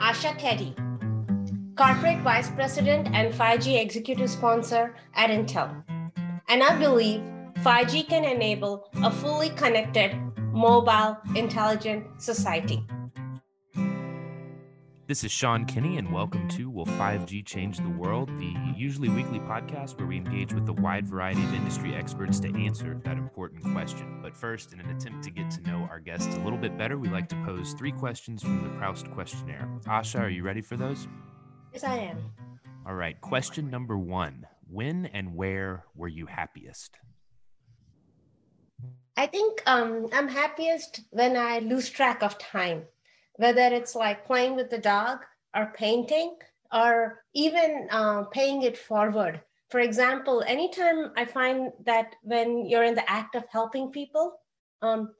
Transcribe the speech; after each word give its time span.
Asha 0.00 0.38
Keddy, 0.38 0.74
Corporate 1.76 2.20
Vice 2.22 2.50
President 2.50 3.08
and 3.12 3.32
5G 3.32 3.80
Executive 3.80 4.28
Sponsor 4.28 4.94
at 5.14 5.30
Intel. 5.30 5.82
And 6.48 6.62
I 6.62 6.78
believe 6.78 7.22
5G 7.60 8.08
can 8.08 8.24
enable 8.24 8.88
a 9.02 9.10
fully 9.10 9.50
connected, 9.50 10.14
mobile, 10.52 11.16
intelligent 11.34 12.20
society. 12.20 12.84
This 15.08 15.22
is 15.22 15.30
Sean 15.30 15.66
Kinney, 15.66 15.98
and 15.98 16.12
welcome 16.12 16.48
to 16.48 16.68
Will 16.68 16.84
5G 16.84 17.46
Change 17.46 17.78
the 17.78 17.90
World, 17.90 18.28
the 18.40 18.52
usually 18.74 19.08
weekly 19.08 19.38
podcast 19.38 19.96
where 19.98 20.08
we 20.08 20.16
engage 20.16 20.52
with 20.52 20.68
a 20.68 20.72
wide 20.72 21.06
variety 21.06 21.44
of 21.44 21.54
industry 21.54 21.94
experts 21.94 22.40
to 22.40 22.48
answer 22.64 23.00
that 23.04 23.16
important 23.16 23.62
question. 23.72 24.18
But 24.20 24.36
first, 24.36 24.72
in 24.72 24.80
an 24.80 24.90
attempt 24.90 25.22
to 25.22 25.30
get 25.30 25.48
to 25.52 25.60
know 25.60 25.86
our 25.88 26.00
guests 26.00 26.34
a 26.34 26.40
little 26.40 26.58
bit 26.58 26.76
better, 26.76 26.98
we 26.98 27.08
like 27.08 27.28
to 27.28 27.36
pose 27.44 27.72
three 27.74 27.92
questions 27.92 28.42
from 28.42 28.64
the 28.64 28.68
Proust 28.80 29.08
questionnaire. 29.12 29.68
Asha, 29.86 30.22
are 30.22 30.28
you 30.28 30.42
ready 30.42 30.60
for 30.60 30.76
those? 30.76 31.06
Yes, 31.72 31.84
I 31.84 31.98
am. 31.98 32.18
All 32.84 32.94
right. 32.94 33.20
Question 33.20 33.70
number 33.70 33.96
one 33.96 34.44
When 34.68 35.06
and 35.06 35.36
where 35.36 35.84
were 35.94 36.08
you 36.08 36.26
happiest? 36.26 36.98
I 39.16 39.28
think 39.28 39.62
um, 39.66 40.08
I'm 40.12 40.26
happiest 40.26 41.02
when 41.10 41.36
I 41.36 41.60
lose 41.60 41.90
track 41.90 42.24
of 42.24 42.38
time 42.38 42.86
whether 43.36 43.62
it's 43.62 43.94
like 43.94 44.26
playing 44.26 44.56
with 44.56 44.70
the 44.70 44.78
dog 44.78 45.18
or 45.54 45.72
painting 45.76 46.36
or 46.72 47.22
even 47.34 47.88
uh, 47.90 48.24
paying 48.24 48.62
it 48.62 48.76
forward. 48.76 49.40
For 49.70 49.80
example, 49.80 50.44
anytime 50.46 51.12
I 51.16 51.24
find 51.24 51.72
that 51.84 52.14
when 52.22 52.66
you're 52.66 52.84
in 52.84 52.94
the 52.94 53.10
act 53.10 53.34
of 53.34 53.44
helping 53.50 53.90
people, 53.90 54.40
um, 54.82 55.14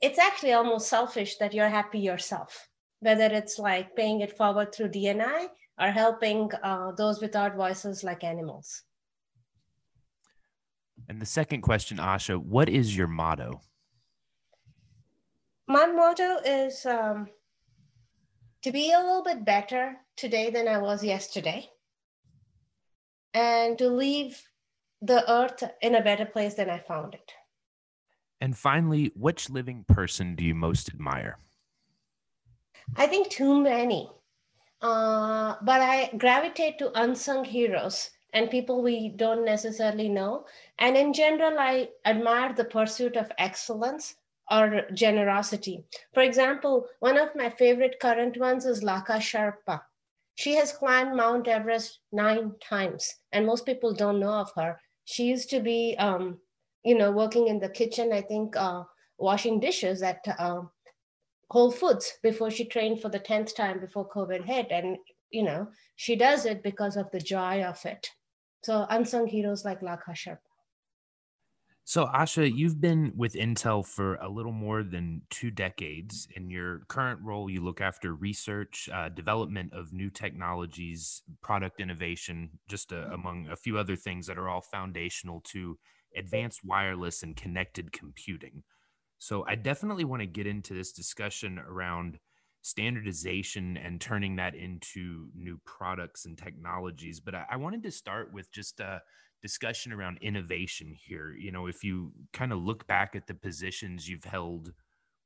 it's 0.00 0.18
actually 0.18 0.52
almost 0.52 0.88
selfish 0.88 1.36
that 1.38 1.52
you're 1.52 1.68
happy 1.68 1.98
yourself, 1.98 2.68
whether 3.00 3.26
it's 3.26 3.58
like 3.58 3.96
paying 3.96 4.20
it 4.20 4.36
forward 4.36 4.74
through 4.74 4.88
DNI 4.90 5.48
or 5.80 5.88
helping 5.88 6.50
uh, 6.62 6.92
those 6.92 7.20
without 7.20 7.56
voices 7.56 8.04
like 8.04 8.24
animals. 8.24 8.82
And 11.08 11.20
the 11.20 11.26
second 11.26 11.62
question, 11.62 11.98
Asha, 11.98 12.38
what 12.38 12.68
is 12.68 12.96
your 12.96 13.08
motto? 13.08 13.62
My 15.66 15.86
motto 15.86 16.36
is 16.44 16.86
um, 16.86 17.28
to 18.62 18.72
be 18.72 18.92
a 18.92 18.98
little 18.98 19.22
bit 19.22 19.44
better 19.44 19.96
today 20.16 20.50
than 20.50 20.68
I 20.68 20.78
was 20.78 21.02
yesterday, 21.02 21.68
and 23.32 23.78
to 23.78 23.88
leave 23.88 24.42
the 25.00 25.30
earth 25.30 25.62
in 25.80 25.94
a 25.94 26.02
better 26.02 26.26
place 26.26 26.54
than 26.54 26.68
I 26.68 26.78
found 26.78 27.14
it. 27.14 27.32
And 28.40 28.56
finally, 28.56 29.12
which 29.14 29.50
living 29.50 29.84
person 29.86 30.34
do 30.34 30.44
you 30.44 30.54
most 30.54 30.88
admire? 30.88 31.38
I 32.96 33.06
think 33.06 33.30
too 33.30 33.60
many. 33.60 34.10
Uh, 34.82 35.56
but 35.62 35.80
I 35.80 36.10
gravitate 36.16 36.78
to 36.78 37.00
unsung 37.00 37.44
heroes 37.44 38.10
and 38.32 38.50
people 38.50 38.82
we 38.82 39.10
don't 39.10 39.44
necessarily 39.44 40.08
know. 40.08 40.46
And 40.78 40.96
in 40.96 41.12
general, 41.12 41.58
I 41.58 41.90
admire 42.06 42.52
the 42.52 42.64
pursuit 42.64 43.16
of 43.16 43.30
excellence 43.38 44.14
or 44.50 44.82
generosity. 44.92 45.84
For 46.12 46.22
example, 46.22 46.86
one 46.98 47.16
of 47.16 47.36
my 47.36 47.50
favorite 47.50 48.00
current 48.00 48.36
ones 48.38 48.64
is 48.66 48.82
Lhakpa 48.82 49.18
Sherpa. 49.18 49.82
She 50.34 50.54
has 50.54 50.72
climbed 50.72 51.16
Mount 51.16 51.46
Everest 51.48 52.00
nine 52.12 52.54
times, 52.62 53.14
and 53.32 53.46
most 53.46 53.66
people 53.66 53.92
don't 53.92 54.20
know 54.20 54.32
of 54.32 54.50
her. 54.56 54.80
She 55.04 55.24
used 55.24 55.50
to 55.50 55.60
be, 55.60 55.96
um, 55.98 56.38
you 56.82 56.96
know, 56.96 57.10
working 57.12 57.48
in 57.48 57.60
the 57.60 57.68
kitchen, 57.68 58.12
I 58.12 58.22
think, 58.22 58.56
uh, 58.56 58.84
washing 59.18 59.60
dishes 59.60 60.02
at 60.02 60.24
uh, 60.38 60.62
Whole 61.50 61.70
Foods 61.70 62.14
before 62.22 62.50
she 62.50 62.64
trained 62.64 63.00
for 63.00 63.08
the 63.08 63.20
10th 63.20 63.54
time 63.54 63.80
before 63.80 64.08
COVID 64.08 64.44
hit. 64.44 64.68
And, 64.70 64.96
you 65.30 65.42
know, 65.42 65.68
she 65.96 66.16
does 66.16 66.46
it 66.46 66.62
because 66.62 66.96
of 66.96 67.10
the 67.10 67.20
joy 67.20 67.62
of 67.62 67.84
it. 67.84 68.08
So 68.62 68.86
unsung 68.88 69.26
heroes 69.26 69.64
like 69.64 69.80
Lhakpa 69.80 70.12
Sherpa. 70.12 70.49
So, 71.90 72.06
Asha, 72.06 72.48
you've 72.48 72.80
been 72.80 73.12
with 73.16 73.34
Intel 73.34 73.84
for 73.84 74.14
a 74.14 74.28
little 74.28 74.52
more 74.52 74.84
than 74.84 75.22
two 75.28 75.50
decades. 75.50 76.28
In 76.36 76.48
your 76.48 76.84
current 76.86 77.18
role, 77.20 77.50
you 77.50 77.64
look 77.64 77.80
after 77.80 78.14
research, 78.14 78.88
uh, 78.94 79.08
development 79.08 79.72
of 79.72 79.92
new 79.92 80.08
technologies, 80.08 81.22
product 81.42 81.80
innovation, 81.80 82.50
just 82.68 82.92
a, 82.92 83.12
among 83.12 83.48
a 83.50 83.56
few 83.56 83.76
other 83.76 83.96
things 83.96 84.28
that 84.28 84.38
are 84.38 84.48
all 84.48 84.60
foundational 84.60 85.40
to 85.46 85.76
advanced 86.14 86.60
wireless 86.62 87.24
and 87.24 87.34
connected 87.34 87.90
computing. 87.90 88.62
So, 89.18 89.44
I 89.48 89.56
definitely 89.56 90.04
want 90.04 90.20
to 90.20 90.26
get 90.26 90.46
into 90.46 90.74
this 90.74 90.92
discussion 90.92 91.58
around 91.58 92.20
standardization 92.62 93.76
and 93.76 94.00
turning 94.00 94.36
that 94.36 94.54
into 94.54 95.26
new 95.34 95.60
products 95.64 96.24
and 96.24 96.38
technologies. 96.38 97.18
But 97.18 97.34
I, 97.34 97.46
I 97.50 97.56
wanted 97.56 97.82
to 97.82 97.90
start 97.90 98.32
with 98.32 98.52
just 98.52 98.80
uh, 98.80 99.00
discussion 99.42 99.92
around 99.92 100.18
innovation 100.20 100.94
here. 100.94 101.34
You 101.38 101.52
know, 101.52 101.66
if 101.66 101.82
you 101.82 102.12
kind 102.32 102.52
of 102.52 102.58
look 102.60 102.86
back 102.86 103.14
at 103.14 103.26
the 103.26 103.34
positions 103.34 104.08
you've 104.08 104.24
held 104.24 104.72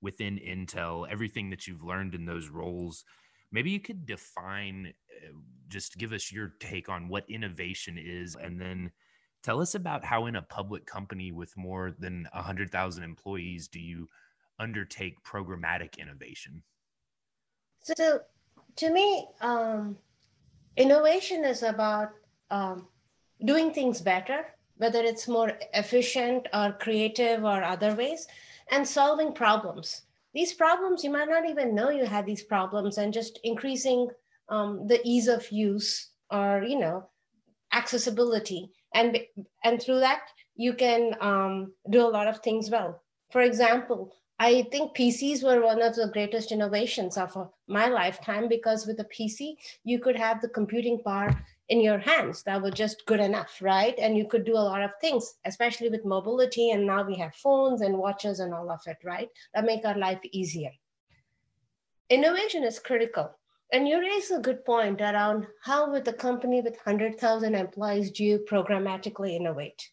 within 0.00 0.38
Intel, 0.38 1.08
everything 1.10 1.50
that 1.50 1.66
you've 1.66 1.82
learned 1.82 2.14
in 2.14 2.25
those 2.25 2.48
roles, 2.48 3.04
maybe 3.50 3.70
you 3.70 3.80
could 3.80 4.06
define, 4.06 4.92
uh, 5.25 5.32
just 5.69 5.97
give 5.98 6.12
us 6.12 6.30
your 6.30 6.54
take 6.60 6.88
on 6.88 7.08
what 7.08 7.28
innovation 7.28 7.98
is, 7.98 8.36
and 8.36 8.60
then 8.60 8.91
tell 9.42 9.60
us 9.60 9.75
about 9.75 10.04
how, 10.04 10.26
in 10.26 10.36
a 10.36 10.42
public 10.42 10.86
company 10.86 11.32
with 11.32 11.56
more 11.56 11.92
than 11.98 12.28
100,000 12.32 13.02
employees, 13.02 13.69
do 13.69 13.81
you 13.81 14.08
undertake 14.58 15.22
programmatic 15.25 15.98
innovation? 15.98 16.62
So, 17.82 18.20
to 18.76 18.91
me, 18.91 19.26
um, 19.41 19.96
innovation 20.76 21.44
is 21.44 21.62
about 21.62 22.10
um, 22.50 22.88
doing 23.45 23.72
things 23.72 24.00
better, 24.00 24.47
whether 24.77 25.03
it's 25.03 25.28
more 25.28 25.53
efficient 25.72 26.49
or 26.53 26.72
creative 26.81 27.45
or 27.45 27.62
other 27.62 27.95
ways, 27.95 28.27
and 28.71 28.87
solving 28.87 29.33
problems. 29.33 30.03
These 30.34 30.55
problems, 30.55 31.05
you 31.05 31.11
might 31.11 31.28
not 31.28 31.49
even 31.49 31.75
know 31.75 31.91
you 31.91 32.06
had 32.06 32.27
these 32.27 32.43
problems, 32.43 32.99
and 32.99 33.12
just 33.12 33.39
increasing 33.44 34.09
um, 34.49 34.87
the 34.87 35.00
ease 35.05 35.28
of 35.28 35.50
use 35.53 36.11
or, 36.31 36.65
you 36.67 36.78
know, 36.78 37.09
accessibility. 37.73 38.71
And, 38.94 39.19
and 39.62 39.81
through 39.81 40.00
that, 40.00 40.23
you 40.56 40.75
can 40.75 41.15
um, 41.21 41.73
do 41.91 42.00
a 42.00 42.09
lot 42.09 42.27
of 42.27 42.39
things 42.39 42.71
well. 42.71 43.00
For 43.31 43.43
example, 43.43 44.15
I 44.39 44.67
think 44.73 44.97
PCs 44.97 45.44
were 45.44 45.62
one 45.62 45.81
of 45.81 45.94
the 45.94 46.11
greatest 46.12 46.50
innovations 46.50 47.17
of 47.17 47.37
uh, 47.37 47.47
my 47.69 47.87
lifetime 47.87 48.49
because 48.49 48.87
with 48.87 48.99
a 49.00 49.05
PC, 49.05 49.55
you 49.84 50.00
could 50.00 50.17
have 50.17 50.41
the 50.41 50.49
computing 50.49 51.00
power 51.03 51.31
in 51.69 51.80
your 51.80 51.98
hands 51.98 52.42
that 52.42 52.62
were 52.62 52.70
just 52.70 53.06
good 53.06 53.20
enough, 53.20 53.58
right? 53.62 53.94
And 53.98 54.16
you 54.16 54.26
could 54.26 54.44
do 54.44 54.54
a 54.54 54.69
lot 54.70 54.82
of 54.82 54.91
things, 55.00 55.34
especially 55.47 55.88
with 55.88 56.04
mobility. 56.04 56.70
And 56.70 56.86
now 56.86 57.02
we 57.02 57.16
have 57.16 57.34
phones 57.34 57.80
and 57.80 57.97
watches 57.97 58.41
and 58.41 58.52
all 58.52 58.70
of 58.70 58.80
it, 58.86 58.98
right? 59.04 59.28
That 59.54 59.64
make 59.64 59.84
our 59.84 59.97
life 59.97 60.20
easier. 60.30 60.70
Innovation 62.10 62.64
is 62.64 62.78
critical. 62.78 63.30
And 63.72 63.88
you 63.88 63.98
raise 63.98 64.30
a 64.30 64.38
good 64.38 64.64
point 64.64 65.00
around 65.00 65.47
how, 65.62 65.91
with 65.91 66.06
a 66.06 66.12
company 66.12 66.60
with 66.60 66.75
100,000 66.75 67.54
employees, 67.54 68.10
do 68.10 68.25
you 68.25 68.44
programmatically 68.48 69.34
innovate? 69.34 69.91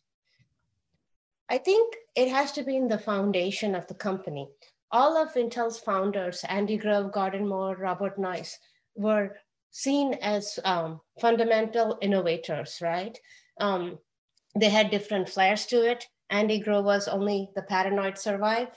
I 1.49 1.57
think 1.57 1.95
it 2.15 2.29
has 2.29 2.51
to 2.53 2.63
be 2.63 2.75
in 2.75 2.89
the 2.89 2.99
foundation 2.99 3.75
of 3.75 3.87
the 3.87 3.93
company. 3.93 4.49
All 4.91 5.17
of 5.17 5.33
Intel's 5.33 5.79
founders, 5.79 6.43
Andy 6.49 6.77
Grove, 6.77 7.13
Gordon 7.13 7.47
Moore, 7.47 7.77
Robert 7.77 8.19
Noyce, 8.19 8.57
were 8.95 9.37
seen 9.71 10.13
as 10.21 10.59
um, 10.65 10.99
fundamental 11.19 11.97
innovators, 12.01 12.79
right? 12.81 13.17
Um, 13.59 13.97
they 14.55 14.69
had 14.69 14.91
different 14.91 15.29
flares 15.29 15.65
to 15.67 15.89
it. 15.89 16.05
Andy 16.29 16.59
Grove 16.59 16.85
was 16.85 17.07
only 17.07 17.49
the 17.55 17.63
paranoid 17.63 18.17
survive. 18.17 18.67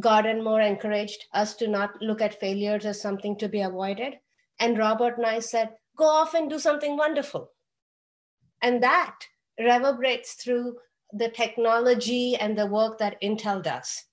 Gordon 0.00 0.44
Moore 0.44 0.60
encouraged 0.60 1.24
us 1.34 1.54
to 1.56 1.66
not 1.66 2.00
look 2.00 2.20
at 2.20 2.38
failures 2.38 2.84
as 2.86 3.00
something 3.00 3.36
to 3.38 3.48
be 3.48 3.62
avoided. 3.62 4.14
And 4.60 4.78
Robert 4.78 5.18
Noyce 5.18 5.44
said, 5.44 5.70
go 5.96 6.04
off 6.04 6.34
and 6.34 6.48
do 6.48 6.58
something 6.58 6.96
wonderful. 6.96 7.50
And 8.62 8.82
that 8.82 9.16
reverberates 9.58 10.34
through 10.34 10.76
the 11.12 11.30
technology 11.30 12.36
and 12.36 12.56
the 12.56 12.66
work 12.66 12.98
that 12.98 13.20
Intel 13.22 13.62
does. 13.62 14.04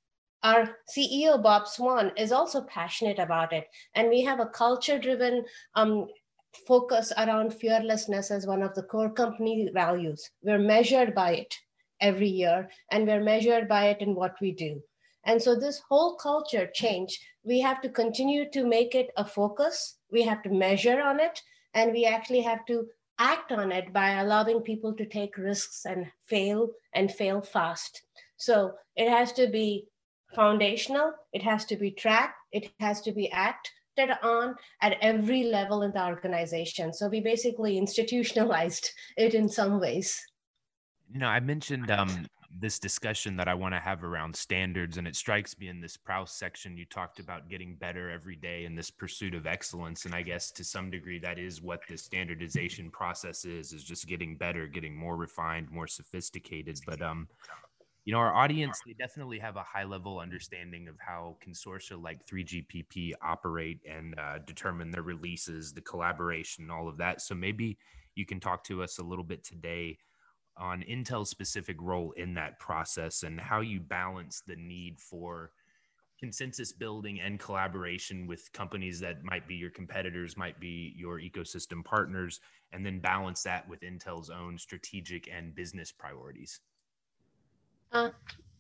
Our 0.46 0.78
CEO, 0.96 1.42
Bob 1.42 1.68
Swan, 1.68 2.12
is 2.16 2.32
also 2.32 2.62
passionate 2.62 3.18
about 3.18 3.52
it. 3.52 3.68
And 3.96 4.10
we 4.10 4.22
have 4.26 4.40
a 4.40 4.46
culture 4.46 5.00
driven 5.00 5.44
um, 5.74 6.06
focus 6.68 7.12
around 7.18 7.52
fearlessness 7.52 8.30
as 8.30 8.46
one 8.46 8.62
of 8.62 8.76
the 8.76 8.84
core 8.84 9.10
company 9.10 9.72
values. 9.74 10.30
We're 10.44 10.60
measured 10.60 11.16
by 11.16 11.32
it 11.38 11.56
every 12.00 12.28
year, 12.28 12.70
and 12.92 13.08
we're 13.08 13.24
measured 13.24 13.68
by 13.68 13.86
it 13.88 14.02
in 14.02 14.14
what 14.14 14.36
we 14.40 14.52
do. 14.52 14.84
And 15.24 15.42
so, 15.42 15.56
this 15.56 15.82
whole 15.90 16.16
culture 16.18 16.70
change, 16.72 17.20
we 17.44 17.60
have 17.62 17.82
to 17.82 17.90
continue 17.90 18.48
to 18.52 18.68
make 18.68 18.94
it 18.94 19.10
a 19.18 19.26
focus. 19.26 19.98
We 20.12 20.22
have 20.26 20.44
to 20.44 20.50
measure 20.50 21.02
on 21.02 21.20
it, 21.20 21.42
and 21.74 21.92
we 21.92 22.06
actually 22.06 22.42
have 22.42 22.64
to 22.68 22.86
act 23.18 23.52
on 23.52 23.72
it 23.72 23.92
by 23.92 24.20
allowing 24.20 24.62
people 24.62 24.94
to 24.94 25.08
take 25.08 25.40
risks 25.40 25.86
and 25.86 26.06
fail 26.28 26.70
and 26.94 27.12
fail 27.12 27.42
fast. 27.42 28.04
So, 28.38 28.74
it 28.96 29.10
has 29.10 29.32
to 29.34 29.48
be 29.48 29.88
foundational, 30.36 31.14
it 31.34 31.42
has 31.42 31.66
to 31.66 31.76
be 31.76 31.92
tracked, 31.92 32.38
it 32.52 32.72
has 32.80 33.02
to 33.02 33.12
be 33.12 33.32
acted 33.32 34.12
on 34.22 34.56
at 34.82 34.98
every 35.02 35.44
level 35.44 35.84
in 35.84 35.92
the 35.92 36.06
organization. 36.06 36.94
So 36.94 37.08
we 37.08 37.22
basically 37.22 37.78
institutionalized 37.78 38.92
it 39.18 39.34
in 39.34 39.50
some 39.50 39.80
ways. 39.80 40.22
No, 41.14 41.28
I 41.28 41.40
mentioned 41.40 41.92
um, 41.92 42.28
this 42.60 42.80
discussion 42.80 43.36
that 43.38 43.48
I 43.48 43.54
want 43.54 43.74
to 43.74 43.80
have 43.80 44.04
around 44.04 44.36
standards. 44.36 44.98
And 44.98 45.08
it 45.08 45.16
strikes 45.16 45.58
me 45.58 45.68
in 45.68 45.82
this 45.82 45.98
Proust 45.98 46.38
section, 46.38 46.78
you 46.78 46.86
talked 46.86 47.20
about 47.20 47.50
getting 47.50 47.76
better 47.76 48.10
every 48.10 48.36
day 48.36 48.66
in 48.66 48.76
this 48.76 48.90
pursuit 48.90 49.36
of 49.36 49.46
excellence. 49.46 50.06
And 50.06 50.16
I 50.16 50.22
guess 50.22 50.52
to 50.52 50.64
some 50.64 50.90
degree, 50.90 51.20
that 51.20 51.38
is 51.38 51.62
what 51.62 51.82
the 51.88 51.98
standardization 51.98 52.90
process 52.90 53.46
is, 53.46 53.74
is 53.74 53.84
just 53.84 54.08
getting 54.08 54.38
better, 54.38 54.68
getting 54.68 54.96
more 54.96 55.16
refined, 55.16 55.70
more 55.70 55.88
sophisticated. 55.88 56.80
But, 56.86 57.02
um, 57.02 57.28
you 58.06 58.14
know, 58.14 58.20
our 58.20 58.34
audience, 58.34 58.80
they 58.86 58.94
definitely 58.94 59.40
have 59.40 59.56
a 59.56 59.64
high 59.64 59.84
level 59.84 60.20
understanding 60.20 60.88
of 60.88 60.96
how 61.00 61.38
consortia 61.44 62.02
like 62.02 62.26
3GPP 62.28 63.14
operate 63.24 63.80
and 63.90 64.18
uh, 64.20 64.38
determine 64.46 64.92
their 64.92 65.02
releases, 65.02 65.74
the 65.74 65.82
collaboration, 65.82 66.70
all 66.70 66.88
of 66.88 66.98
that. 66.98 67.20
So 67.22 67.34
maybe 67.34 67.80
you 68.14 68.26
can 68.26 68.40
talk 68.40 68.64
to 68.66 68.84
us 68.84 69.00
a 69.00 69.04
little 69.04 69.24
bit 69.24 69.44
today 69.44 69.98
on 70.56 70.84
Intel's 70.84 71.32
specific 71.32 71.78
role 71.82 72.12
in 72.12 72.36
that 72.36 72.60
process 72.60 73.24
and 73.24 73.42
how 73.42 73.62
you 73.62 73.80
balance 73.80 74.44
the 74.46 74.56
need 74.56 75.00
for 75.00 75.50
consensus 76.20 76.72
building 76.72 77.20
and 77.20 77.40
collaboration 77.40 78.28
with 78.28 78.52
companies 78.54 79.00
that 79.00 79.24
might 79.24 79.48
be 79.48 79.56
your 79.56 79.72
competitors, 79.72 80.38
might 80.38 80.60
be 80.60 80.94
your 80.96 81.20
ecosystem 81.20 81.84
partners, 81.84 82.40
and 82.72 82.86
then 82.86 83.00
balance 83.00 83.42
that 83.44 83.68
with 83.68 83.82
Intel's 83.82 84.30
own 84.30 84.60
strategic 84.60 85.28
and 85.28 85.56
business 85.56 85.92
priorities? 85.92 86.62
Uh, 87.92 88.10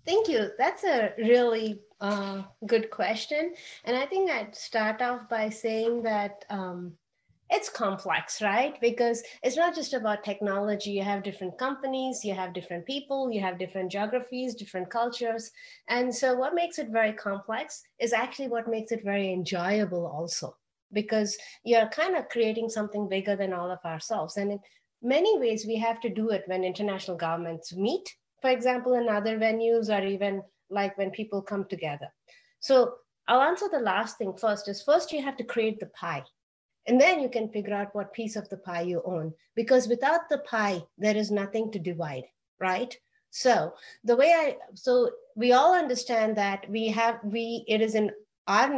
thank 0.05 0.27
you. 0.27 0.49
That's 0.57 0.83
a 0.83 1.13
really 1.17 1.81
uh, 2.01 2.43
good 2.65 2.89
question. 2.89 3.53
And 3.83 3.95
I 3.95 4.05
think 4.05 4.29
I'd 4.29 4.55
start 4.55 5.01
off 5.01 5.27
by 5.29 5.49
saying 5.49 6.03
that 6.03 6.45
um, 6.49 6.93
it's 7.49 7.69
complex, 7.69 8.41
right? 8.41 8.79
Because 8.81 9.21
it's 9.43 9.57
not 9.57 9.75
just 9.75 9.93
about 9.93 10.23
technology. 10.23 10.91
You 10.91 11.03
have 11.03 11.23
different 11.23 11.57
companies, 11.57 12.25
you 12.25 12.33
have 12.33 12.53
different 12.53 12.85
people, 12.85 13.31
you 13.31 13.39
have 13.41 13.59
different 13.59 13.91
geographies, 13.91 14.55
different 14.55 14.89
cultures. 14.89 15.51
And 15.87 16.13
so, 16.13 16.35
what 16.35 16.55
makes 16.55 16.79
it 16.79 16.89
very 16.89 17.13
complex 17.13 17.83
is 17.99 18.13
actually 18.13 18.47
what 18.47 18.67
makes 18.67 18.91
it 18.91 19.03
very 19.03 19.31
enjoyable, 19.31 20.07
also, 20.07 20.55
because 20.91 21.37
you're 21.63 21.87
kind 21.89 22.15
of 22.15 22.29
creating 22.29 22.69
something 22.69 23.07
bigger 23.07 23.35
than 23.35 23.53
all 23.53 23.69
of 23.69 23.79
ourselves. 23.85 24.37
And 24.37 24.53
in 24.53 24.59
many 25.03 25.37
ways, 25.37 25.65
we 25.67 25.75
have 25.77 25.99
to 26.01 26.09
do 26.09 26.29
it 26.31 26.43
when 26.47 26.63
international 26.63 27.17
governments 27.17 27.75
meet, 27.75 28.15
for 28.45 28.51
example, 28.51 28.93
in 28.93 29.09
other 29.09 29.39
venues, 29.39 29.89
or 29.89 30.05
even 30.05 30.43
like 30.69 30.95
when 30.99 31.09
people 31.09 31.41
come 31.41 31.65
together. 31.65 32.13
So, 32.59 32.93
I'll 33.27 33.41
answer 33.41 33.65
the 33.71 33.79
last 33.79 34.19
thing 34.19 34.35
first 34.37 34.67
is 34.67 34.83
first 34.83 35.11
you 35.11 35.19
have 35.23 35.35
to 35.37 35.43
create 35.43 35.79
the 35.79 35.87
pie 35.87 36.23
and 36.85 37.01
then 37.01 37.19
you 37.19 37.27
can 37.27 37.49
figure 37.49 37.73
out 37.73 37.95
what 37.95 38.13
piece 38.13 38.35
of 38.35 38.47
the 38.49 38.57
pie 38.57 38.81
you 38.81 39.01
own. 39.03 39.33
Because 39.55 39.87
without 39.87 40.29
the 40.29 40.37
pie, 40.49 40.83
there 40.99 41.17
is 41.17 41.31
nothing 41.31 41.71
to 41.71 41.79
divide, 41.79 42.25
right? 42.59 42.95
So 43.31 43.73
the 44.03 44.15
way 44.15 44.31
I, 44.31 44.57
so 44.75 45.09
we 45.35 45.53
all 45.53 45.73
understand 45.73 46.37
that 46.37 46.69
we 46.69 46.89
have, 46.89 47.19
we, 47.23 47.65
it 47.67 47.81
is 47.81 47.95
in 47.95 48.11
our 48.47 48.69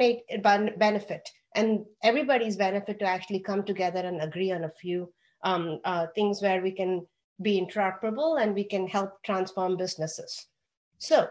benefit 0.78 1.30
and 1.56 1.86
everybody's 2.04 2.56
benefit 2.56 3.00
to 3.00 3.06
actually 3.06 3.42
come 3.42 3.64
together 3.64 4.00
and 4.00 4.22
agree 4.22 4.54
on 4.54 4.64
a 4.64 4.72
few 4.82 5.12
um, 5.44 5.82
uh, 5.84 6.08
things 6.16 6.42
where 6.42 6.62
we 6.62 6.72
can 6.72 7.06
be 7.42 7.62
interoperable 7.62 8.42
and 8.42 8.54
we 8.54 8.64
can 8.64 8.88
help 8.88 9.22
transform 9.24 9.78
businesses. 9.78 10.48
So 10.98 11.28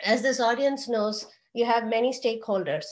as 0.00 0.22
this 0.22 0.40
audience 0.40 0.88
knows, 0.88 1.26
you 1.54 1.64
have 1.64 1.86
many 1.86 2.12
stakeholders. 2.12 2.84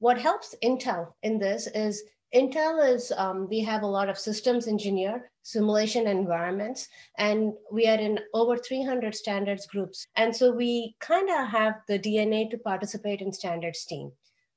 What 0.00 0.18
helps 0.18 0.54
Intel 0.62 1.12
in 1.22 1.38
this 1.38 1.66
is 1.68 2.02
Intel 2.34 2.86
is, 2.86 3.10
um, 3.16 3.48
we 3.48 3.60
have 3.60 3.82
a 3.82 3.86
lot 3.86 4.10
of 4.10 4.18
systems 4.18 4.68
engineer, 4.68 5.30
simulation 5.42 6.06
environments, 6.06 6.88
and 7.16 7.54
we 7.72 7.86
are 7.86 7.98
in 7.98 8.18
over 8.34 8.58
300 8.58 9.14
standards 9.14 9.66
groups. 9.66 10.06
And 10.14 10.34
so 10.36 10.52
we 10.52 10.94
kind 11.00 11.30
of 11.30 11.48
have 11.48 11.76
the 11.88 11.98
DNA 11.98 12.50
to 12.50 12.58
participate 12.58 13.22
in 13.22 13.32
standards 13.32 13.86
team. 13.86 14.12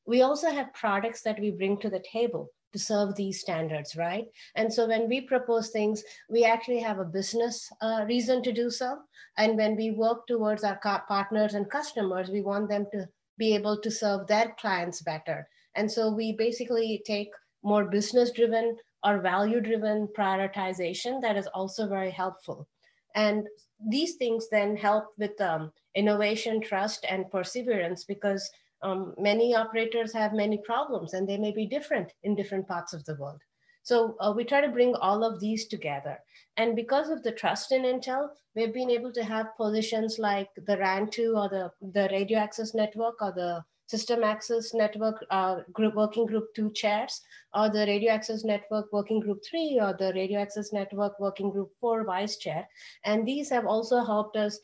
We 0.05 0.21
also 0.21 0.51
have 0.51 0.73
products 0.73 1.21
that 1.21 1.39
we 1.39 1.51
bring 1.51 1.77
to 1.79 1.89
the 1.89 2.03
table 2.11 2.49
to 2.73 2.79
serve 2.79 3.15
these 3.15 3.41
standards, 3.41 3.95
right? 3.95 4.25
And 4.55 4.73
so 4.73 4.87
when 4.87 5.09
we 5.09 5.21
propose 5.21 5.69
things, 5.69 6.03
we 6.29 6.45
actually 6.45 6.79
have 6.79 6.99
a 6.99 7.05
business 7.05 7.69
uh, 7.81 8.05
reason 8.07 8.43
to 8.43 8.51
do 8.51 8.69
so. 8.69 8.97
And 9.37 9.57
when 9.57 9.75
we 9.75 9.91
work 9.91 10.27
towards 10.27 10.63
our 10.63 10.79
partners 11.07 11.53
and 11.53 11.69
customers, 11.69 12.29
we 12.29 12.41
want 12.41 12.69
them 12.69 12.85
to 12.91 13.07
be 13.37 13.55
able 13.55 13.79
to 13.81 13.91
serve 13.91 14.27
their 14.27 14.55
clients 14.59 15.01
better. 15.01 15.47
And 15.75 15.91
so 15.91 16.11
we 16.11 16.33
basically 16.33 17.01
take 17.05 17.29
more 17.63 17.85
business 17.85 18.31
driven 18.31 18.77
or 19.03 19.19
value 19.19 19.61
driven 19.61 20.07
prioritization 20.17 21.21
that 21.21 21.37
is 21.37 21.47
also 21.47 21.87
very 21.87 22.11
helpful. 22.11 22.67
And 23.15 23.47
these 23.89 24.15
things 24.15 24.47
then 24.49 24.75
help 24.75 25.05
with 25.17 25.39
um, 25.41 25.71
innovation, 25.95 26.61
trust, 26.61 27.05
and 27.09 27.29
perseverance 27.31 28.03
because 28.03 28.49
um, 28.83 29.13
many 29.17 29.55
operators 29.55 30.13
have 30.13 30.33
many 30.33 30.57
problems 30.57 31.13
and 31.13 31.27
they 31.27 31.37
may 31.37 31.51
be 31.51 31.65
different 31.65 32.11
in 32.23 32.35
different 32.35 32.67
parts 32.67 32.93
of 32.93 33.03
the 33.05 33.15
world. 33.15 33.41
So 33.83 34.15
uh, 34.19 34.33
we 34.35 34.43
try 34.43 34.61
to 34.61 34.69
bring 34.69 34.95
all 34.95 35.23
of 35.23 35.39
these 35.39 35.67
together. 35.67 36.19
And 36.57 36.75
because 36.75 37.09
of 37.09 37.23
the 37.23 37.31
trust 37.31 37.71
in 37.71 37.83
Intel, 37.83 38.29
we've 38.55 38.73
been 38.73 38.91
able 38.91 39.11
to 39.13 39.23
have 39.23 39.57
positions 39.57 40.19
like 40.19 40.49
the 40.55 40.77
RAN2 40.77 41.35
or 41.35 41.49
the, 41.49 41.71
the 41.93 42.07
radio 42.11 42.37
access 42.37 42.75
network 42.75 43.21
or 43.21 43.31
the 43.31 43.63
System 43.91 44.23
Access 44.23 44.73
Network 44.73 45.25
uh, 45.31 45.57
group 45.73 45.95
Working 45.95 46.25
Group 46.25 46.55
2 46.55 46.71
chairs, 46.71 47.19
or 47.53 47.69
the 47.69 47.85
Radio 47.87 48.13
Access 48.13 48.45
Network 48.45 48.85
Working 48.93 49.19
Group 49.19 49.39
3, 49.49 49.79
or 49.81 49.93
the 49.99 50.13
Radio 50.15 50.39
Access 50.39 50.71
Network 50.71 51.19
Working 51.19 51.51
Group 51.51 51.71
4 51.81 52.05
vice 52.05 52.37
chair. 52.37 52.65
And 53.03 53.27
these 53.27 53.49
have 53.49 53.65
also 53.65 54.01
helped 54.01 54.37
us 54.37 54.59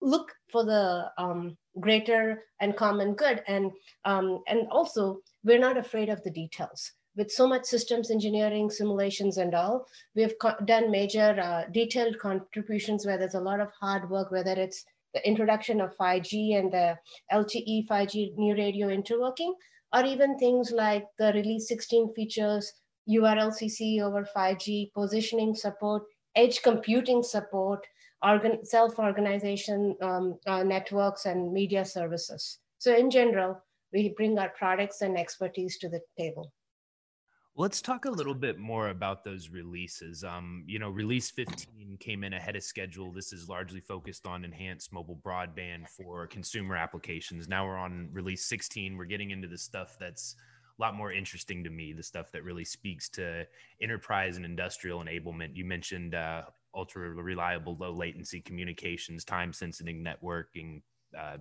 look 0.00 0.30
for 0.52 0.64
the 0.64 1.10
um, 1.18 1.56
greater 1.80 2.44
and 2.60 2.76
common 2.76 3.14
good. 3.14 3.42
And, 3.46 3.72
um, 4.04 4.42
and 4.46 4.68
also, 4.70 5.20
we're 5.44 5.58
not 5.58 5.76
afraid 5.76 6.08
of 6.08 6.22
the 6.22 6.30
details 6.30 6.92
with 7.16 7.30
so 7.30 7.46
much 7.46 7.64
systems 7.64 8.10
engineering, 8.10 8.70
simulations, 8.70 9.36
and 9.36 9.54
all, 9.54 9.86
we've 10.14 10.34
done 10.64 10.90
major 10.90 11.38
uh, 11.40 11.64
detailed 11.70 12.18
contributions 12.18 13.04
where 13.04 13.18
there's 13.18 13.34
a 13.34 13.40
lot 13.40 13.60
of 13.60 13.68
hard 13.78 14.08
work, 14.08 14.30
whether 14.30 14.52
it's 14.52 14.84
the 15.12 15.26
introduction 15.28 15.80
of 15.80 15.96
5G 15.98 16.58
and 16.58 16.72
the 16.72 16.96
LTE 17.30 17.86
5G 17.86 18.36
new 18.36 18.54
radio 18.54 18.88
interworking, 18.88 19.52
or 19.94 20.04
even 20.04 20.38
things 20.38 20.70
like 20.70 21.04
the 21.18 21.32
release 21.34 21.68
16 21.68 22.14
features, 22.14 22.72
URLLC 23.10 24.00
over 24.00 24.26
5G, 24.34 24.92
positioning 24.94 25.54
support, 25.54 26.04
edge 26.34 26.62
computing 26.62 27.22
support, 27.22 27.86
organ- 28.22 28.64
self-organization 28.64 29.96
um, 30.02 30.38
uh, 30.46 30.62
networks, 30.62 31.26
and 31.26 31.52
media 31.52 31.84
services. 31.84 32.58
So 32.78 32.94
in 32.94 33.10
general, 33.10 33.62
we 33.92 34.14
bring 34.16 34.38
our 34.38 34.50
products 34.50 35.02
and 35.02 35.18
expertise 35.18 35.78
to 35.78 35.88
the 35.88 36.00
table. 36.18 36.52
Let's 37.54 37.82
talk 37.82 38.06
a 38.06 38.10
little 38.10 38.34
bit 38.34 38.58
more 38.58 38.88
about 38.88 39.24
those 39.24 39.50
releases. 39.50 40.24
Um, 40.24 40.64
you 40.66 40.78
know, 40.78 40.88
release 40.88 41.30
15 41.30 41.98
came 42.00 42.24
in 42.24 42.32
ahead 42.32 42.56
of 42.56 42.62
schedule. 42.62 43.12
This 43.12 43.30
is 43.30 43.46
largely 43.46 43.80
focused 43.80 44.26
on 44.26 44.42
enhanced 44.42 44.90
mobile 44.90 45.20
broadband 45.22 45.86
for 45.88 46.26
consumer 46.26 46.76
applications. 46.76 47.48
Now 47.48 47.66
we're 47.66 47.76
on 47.76 48.08
release 48.10 48.46
16. 48.46 48.96
We're 48.96 49.04
getting 49.04 49.32
into 49.32 49.48
the 49.48 49.58
stuff 49.58 49.98
that's 50.00 50.34
a 50.78 50.82
lot 50.82 50.94
more 50.94 51.12
interesting 51.12 51.62
to 51.64 51.68
me, 51.68 51.92
the 51.92 52.02
stuff 52.02 52.32
that 52.32 52.42
really 52.42 52.64
speaks 52.64 53.10
to 53.10 53.46
enterprise 53.82 54.38
and 54.38 54.46
industrial 54.46 55.04
enablement. 55.04 55.54
You 55.54 55.66
mentioned 55.66 56.14
uh, 56.14 56.44
ultra 56.74 57.10
reliable, 57.10 57.76
low 57.76 57.92
latency 57.92 58.40
communications, 58.40 59.24
time 59.24 59.52
sensitive 59.52 59.96
networking, 59.96 60.82
uh, 61.18 61.36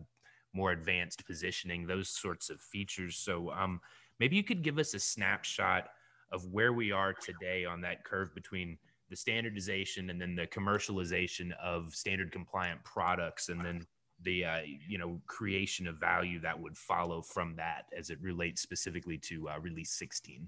more 0.53 0.71
advanced 0.71 1.25
positioning, 1.25 1.87
those 1.87 2.09
sorts 2.09 2.49
of 2.49 2.61
features. 2.61 3.17
So, 3.17 3.51
um, 3.51 3.79
maybe 4.19 4.35
you 4.35 4.43
could 4.43 4.63
give 4.63 4.77
us 4.77 4.93
a 4.93 4.99
snapshot 4.99 5.89
of 6.31 6.45
where 6.51 6.73
we 6.73 6.91
are 6.91 7.13
today 7.13 7.65
on 7.65 7.81
that 7.81 8.03
curve 8.03 8.33
between 8.35 8.77
the 9.09 9.15
standardization 9.15 10.09
and 10.09 10.19
then 10.19 10.35
the 10.35 10.47
commercialization 10.47 11.51
of 11.61 11.93
standard 11.93 12.31
compliant 12.31 12.81
products 12.83 13.49
and 13.49 13.63
then 13.63 13.85
the 14.23 14.45
uh, 14.45 14.59
you 14.87 14.97
know 14.97 15.19
creation 15.27 15.87
of 15.87 15.97
value 15.97 16.39
that 16.39 16.57
would 16.57 16.77
follow 16.77 17.21
from 17.21 17.55
that 17.55 17.85
as 17.97 18.09
it 18.09 18.17
relates 18.21 18.61
specifically 18.61 19.17
to 19.17 19.49
uh, 19.49 19.59
release 19.59 19.91
16 19.93 20.47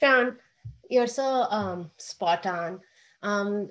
Sean, 0.00 0.36
you're 0.90 1.06
so 1.06 1.46
um, 1.50 1.90
spot 1.98 2.46
on 2.46 2.80
um, 3.24 3.70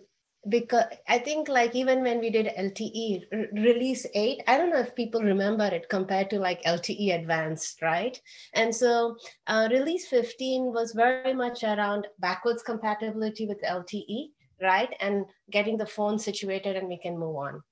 because 0.49 0.83
I 1.07 1.19
think 1.19 1.47
like 1.47 1.73
even 1.73 2.03
when 2.03 2.19
we 2.19 2.29
did 2.29 2.47
LTE 2.47 3.25
r- 3.31 3.47
release 3.53 4.05
8 4.13 4.43
I 4.47 4.57
don't 4.57 4.71
know 4.71 4.79
if 4.79 4.95
people 4.95 5.21
remember 5.21 5.65
it 5.65 5.87
compared 5.89 6.29
to 6.31 6.39
like 6.39 6.61
LTE 6.63 7.15
advanced 7.15 7.81
right? 7.81 8.19
And 8.53 8.75
so 8.75 9.15
uh, 9.47 9.69
release 9.71 10.07
15 10.07 10.73
was 10.73 10.91
very 10.91 11.33
much 11.33 11.63
around 11.63 12.07
backwards 12.19 12.61
compatibility 12.61 13.47
with 13.47 13.61
LTE 13.63 14.31
right? 14.61 14.93
And 14.99 15.25
getting 15.51 15.77
the 15.77 15.85
phone 15.85 16.19
situated 16.19 16.75
and 16.75 16.89
we 16.89 16.97
can 16.97 17.17
move 17.17 17.37
on. 17.37 17.63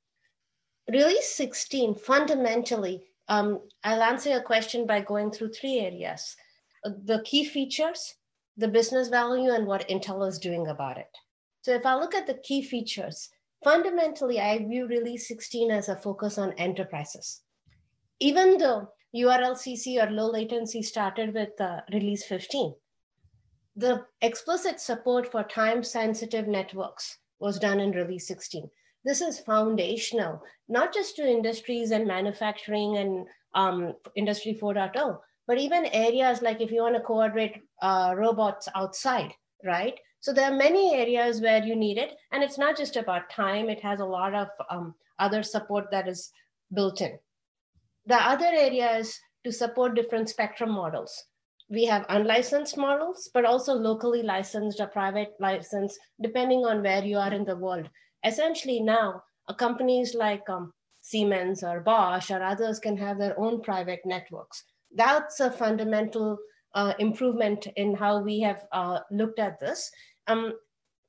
Release 0.89 1.35
16 1.35 1.95
fundamentally 1.95 3.03
Um, 3.27 3.61
I'll 3.83 4.03
answer 4.03 4.29
your 4.29 4.41
question 4.41 4.85
by 4.85 5.01
going 5.01 5.31
through 5.31 5.53
three 5.53 5.79
areas. 5.79 6.35
The 6.83 7.21
key 7.23 7.45
features, 7.45 8.15
the 8.57 8.67
business 8.67 9.07
value, 9.07 9.51
and 9.51 9.67
what 9.67 9.87
Intel 9.87 10.27
is 10.27 10.39
doing 10.39 10.67
about 10.67 10.97
it. 10.97 11.11
So 11.61 11.71
if 11.73 11.85
I 11.85 11.95
look 11.95 12.15
at 12.15 12.27
the 12.27 12.35
key 12.35 12.61
features, 12.63 13.29
fundamentally, 13.63 14.39
I 14.39 14.57
view 14.59 14.87
Release 14.87 15.27
16 15.27 15.71
as 15.71 15.89
a 15.89 15.95
focus 15.95 16.37
on 16.37 16.53
enterprises. 16.53 17.41
Even 18.19 18.57
though 18.57 18.89
URLLC 19.15 20.03
or 20.03 20.11
low 20.11 20.29
latency 20.31 20.81
started 20.81 21.33
with 21.33 21.59
uh, 21.59 21.81
Release 21.93 22.25
15, 22.25 22.73
the 23.75 24.05
explicit 24.21 24.79
support 24.79 25.31
for 25.31 25.43
time 25.43 25.83
sensitive 25.83 26.47
networks 26.47 27.17
was 27.39 27.59
done 27.59 27.79
in 27.79 27.91
Release 27.91 28.27
16. 28.27 28.69
This 29.03 29.21
is 29.21 29.39
foundational, 29.39 30.41
not 30.67 30.93
just 30.93 31.15
to 31.15 31.27
industries 31.27 31.91
and 31.91 32.07
manufacturing 32.07 32.97
and 32.97 33.27
um, 33.55 33.93
Industry 34.15 34.57
4.0, 34.61 35.17
but 35.47 35.57
even 35.57 35.85
areas 35.87 36.41
like 36.41 36.61
if 36.61 36.71
you 36.71 36.81
want 36.81 36.95
to 36.95 37.01
coordinate 37.01 37.61
uh, 37.81 38.13
robots 38.15 38.67
outside, 38.75 39.33
right? 39.63 39.99
So 40.19 40.31
there 40.31 40.51
are 40.51 40.55
many 40.55 40.93
areas 40.93 41.41
where 41.41 41.63
you 41.63 41.75
need 41.75 41.97
it. 41.97 42.15
And 42.31 42.43
it's 42.43 42.57
not 42.57 42.77
just 42.77 42.95
about 42.95 43.29
time, 43.29 43.69
it 43.69 43.81
has 43.81 43.99
a 43.99 44.05
lot 44.05 44.33
of 44.33 44.47
um, 44.69 44.95
other 45.19 45.43
support 45.43 45.89
that 45.91 46.07
is 46.07 46.31
built 46.73 47.01
in. 47.01 47.17
The 48.05 48.15
other 48.15 48.45
area 48.45 48.97
is 48.97 49.19
to 49.43 49.51
support 49.51 49.95
different 49.95 50.29
spectrum 50.29 50.71
models. 50.71 51.25
We 51.69 51.85
have 51.85 52.05
unlicensed 52.09 52.77
models, 52.77 53.29
but 53.33 53.45
also 53.45 53.73
locally 53.73 54.23
licensed 54.23 54.79
or 54.79 54.87
private 54.87 55.33
license, 55.39 55.97
depending 56.21 56.65
on 56.65 56.83
where 56.83 57.03
you 57.03 57.17
are 57.17 57.33
in 57.33 57.45
the 57.45 57.55
world. 57.55 57.89
Essentially 58.23 58.81
now, 58.81 59.23
uh, 59.47 59.53
companies 59.53 60.13
like 60.13 60.47
um, 60.49 60.73
Siemens 61.01 61.63
or 61.63 61.79
Bosch 61.79 62.29
or 62.29 62.43
others 62.43 62.79
can 62.79 62.97
have 62.97 63.17
their 63.17 63.39
own 63.39 63.61
private 63.61 64.01
networks. 64.05 64.63
That's 64.93 65.39
a 65.39 65.49
fundamental 65.49 66.37
uh, 66.73 66.93
improvement 66.99 67.67
in 67.75 67.95
how 67.95 68.21
we 68.21 68.39
have 68.39 68.65
uh, 68.71 68.99
looked 69.11 69.39
at 69.39 69.59
this. 69.59 69.91
Um, 70.27 70.53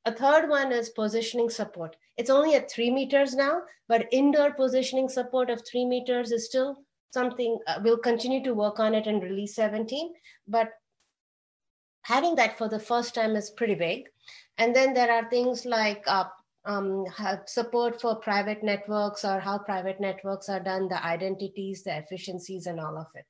a 0.05 0.13
third 0.13 0.49
one 0.49 0.73
is 0.73 0.91
positioning 0.91 1.49
support. 1.49 1.97
It's 2.17 2.31
only 2.31 2.55
at 2.55 2.71
three 2.71 2.91
meters 2.91 3.35
now, 3.35 3.63
but 3.89 4.09
indoor 4.11 4.53
positioning 4.53 5.09
support 5.09 5.49
of 5.51 5.63
three 5.65 5.85
meters 5.85 6.33
is 6.33 6.47
still 6.47 6.79
something 7.13 7.59
uh, 7.67 7.79
we'll 7.83 7.99
continue 7.99 8.43
to 8.43 8.55
work 8.55 8.81
on 8.81 8.95
it 8.95 9.07
in 9.07 9.21
release 9.21 9.55
17, 9.55 10.13
but 10.49 10.71
having 12.03 12.35
that 12.37 12.59
for 12.59 12.69
the 12.69 12.81
first 12.81 13.15
time 13.15 13.37
is 13.37 13.51
pretty 13.51 13.75
big. 13.75 14.05
And 14.59 14.75
then 14.75 14.95
there 14.95 15.11
are 15.11 15.29
things 15.31 15.65
like 15.65 16.03
uh, 16.07 16.25
um, 16.65 17.05
support 17.47 18.01
for 18.01 18.17
private 18.17 18.63
networks 18.63 19.25
or 19.25 19.41
how 19.41 19.59
private 19.59 20.01
networks 20.01 20.49
are 20.49 20.61
done, 20.61 20.89
the 20.89 21.05
identities, 21.05 21.83
the 21.85 21.97
efficiencies, 21.97 22.67
and 22.67 22.81
all 22.81 22.97
of 22.97 23.07
it. 23.15 23.27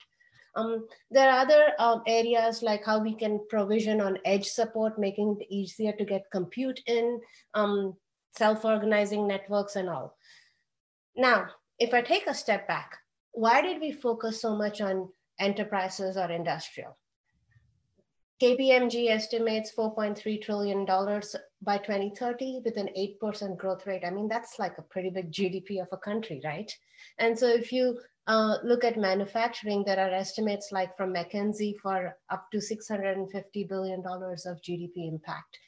Um, 0.55 0.87
there 1.11 1.31
are 1.31 1.41
other 1.41 1.73
um, 1.79 2.03
areas 2.07 2.63
like 2.63 2.85
how 2.85 2.99
we 3.01 3.15
can 3.15 3.41
provision 3.49 4.01
on 4.01 4.19
edge 4.25 4.47
support, 4.47 4.99
making 4.99 5.39
it 5.41 5.47
easier 5.51 5.93
to 5.93 6.05
get 6.05 6.31
compute 6.31 6.81
in, 6.87 7.21
um, 7.55 7.95
self-organizing 8.37 9.27
networks 9.27 9.77
and 9.77 9.89
all. 9.89 10.17
Now, 11.17 11.49
if 11.79 11.95
I 11.95 12.03
take 12.03 12.27
a 12.27 12.35
step 12.35 12.69
back, 12.69 12.97
why 13.33 13.63
did 13.63 13.81
we 13.81 13.93
focus 13.93 14.41
so 14.41 14.57
much 14.57 14.81
on 14.81 15.09
enterprises 15.41 16.17
or 16.17 16.31
industrial? 16.31 16.97
KPMG 18.43 19.09
estimates 19.09 19.73
$4.3 19.73 20.43
trillion 20.43 20.85
by 20.85 21.79
2030 21.79 22.63
with 22.65 22.77
an 22.77 22.89
8% 22.99 23.57
growth 23.57 23.87
rate. 23.87 24.03
I 24.05 24.11
mean, 24.11 24.27
that's 24.27 24.59
like 24.59 24.79
a 24.79 24.83
pretty 24.83 25.11
big 25.11 25.31
GDP 25.31 25.81
of 25.81 25.87
a 25.93 25.97
country, 25.97 26.41
right? 26.45 26.69
And 27.19 27.39
so 27.39 27.47
if 27.47 27.71
you 27.71 28.01
uh, 28.27 28.57
look 28.65 28.83
at 28.83 28.97
manufacturing, 28.97 29.85
there 29.85 30.01
are 30.01 30.13
estimates 30.13 30.73
like 30.73 30.97
from 30.97 31.15
McKinsey 31.15 31.79
for 31.79 32.17
up 32.31 32.51
to 32.51 32.59
$650 32.59 33.69
billion 33.69 34.01
of 34.01 34.61
GDP 34.61 35.09
impact. 35.09 35.59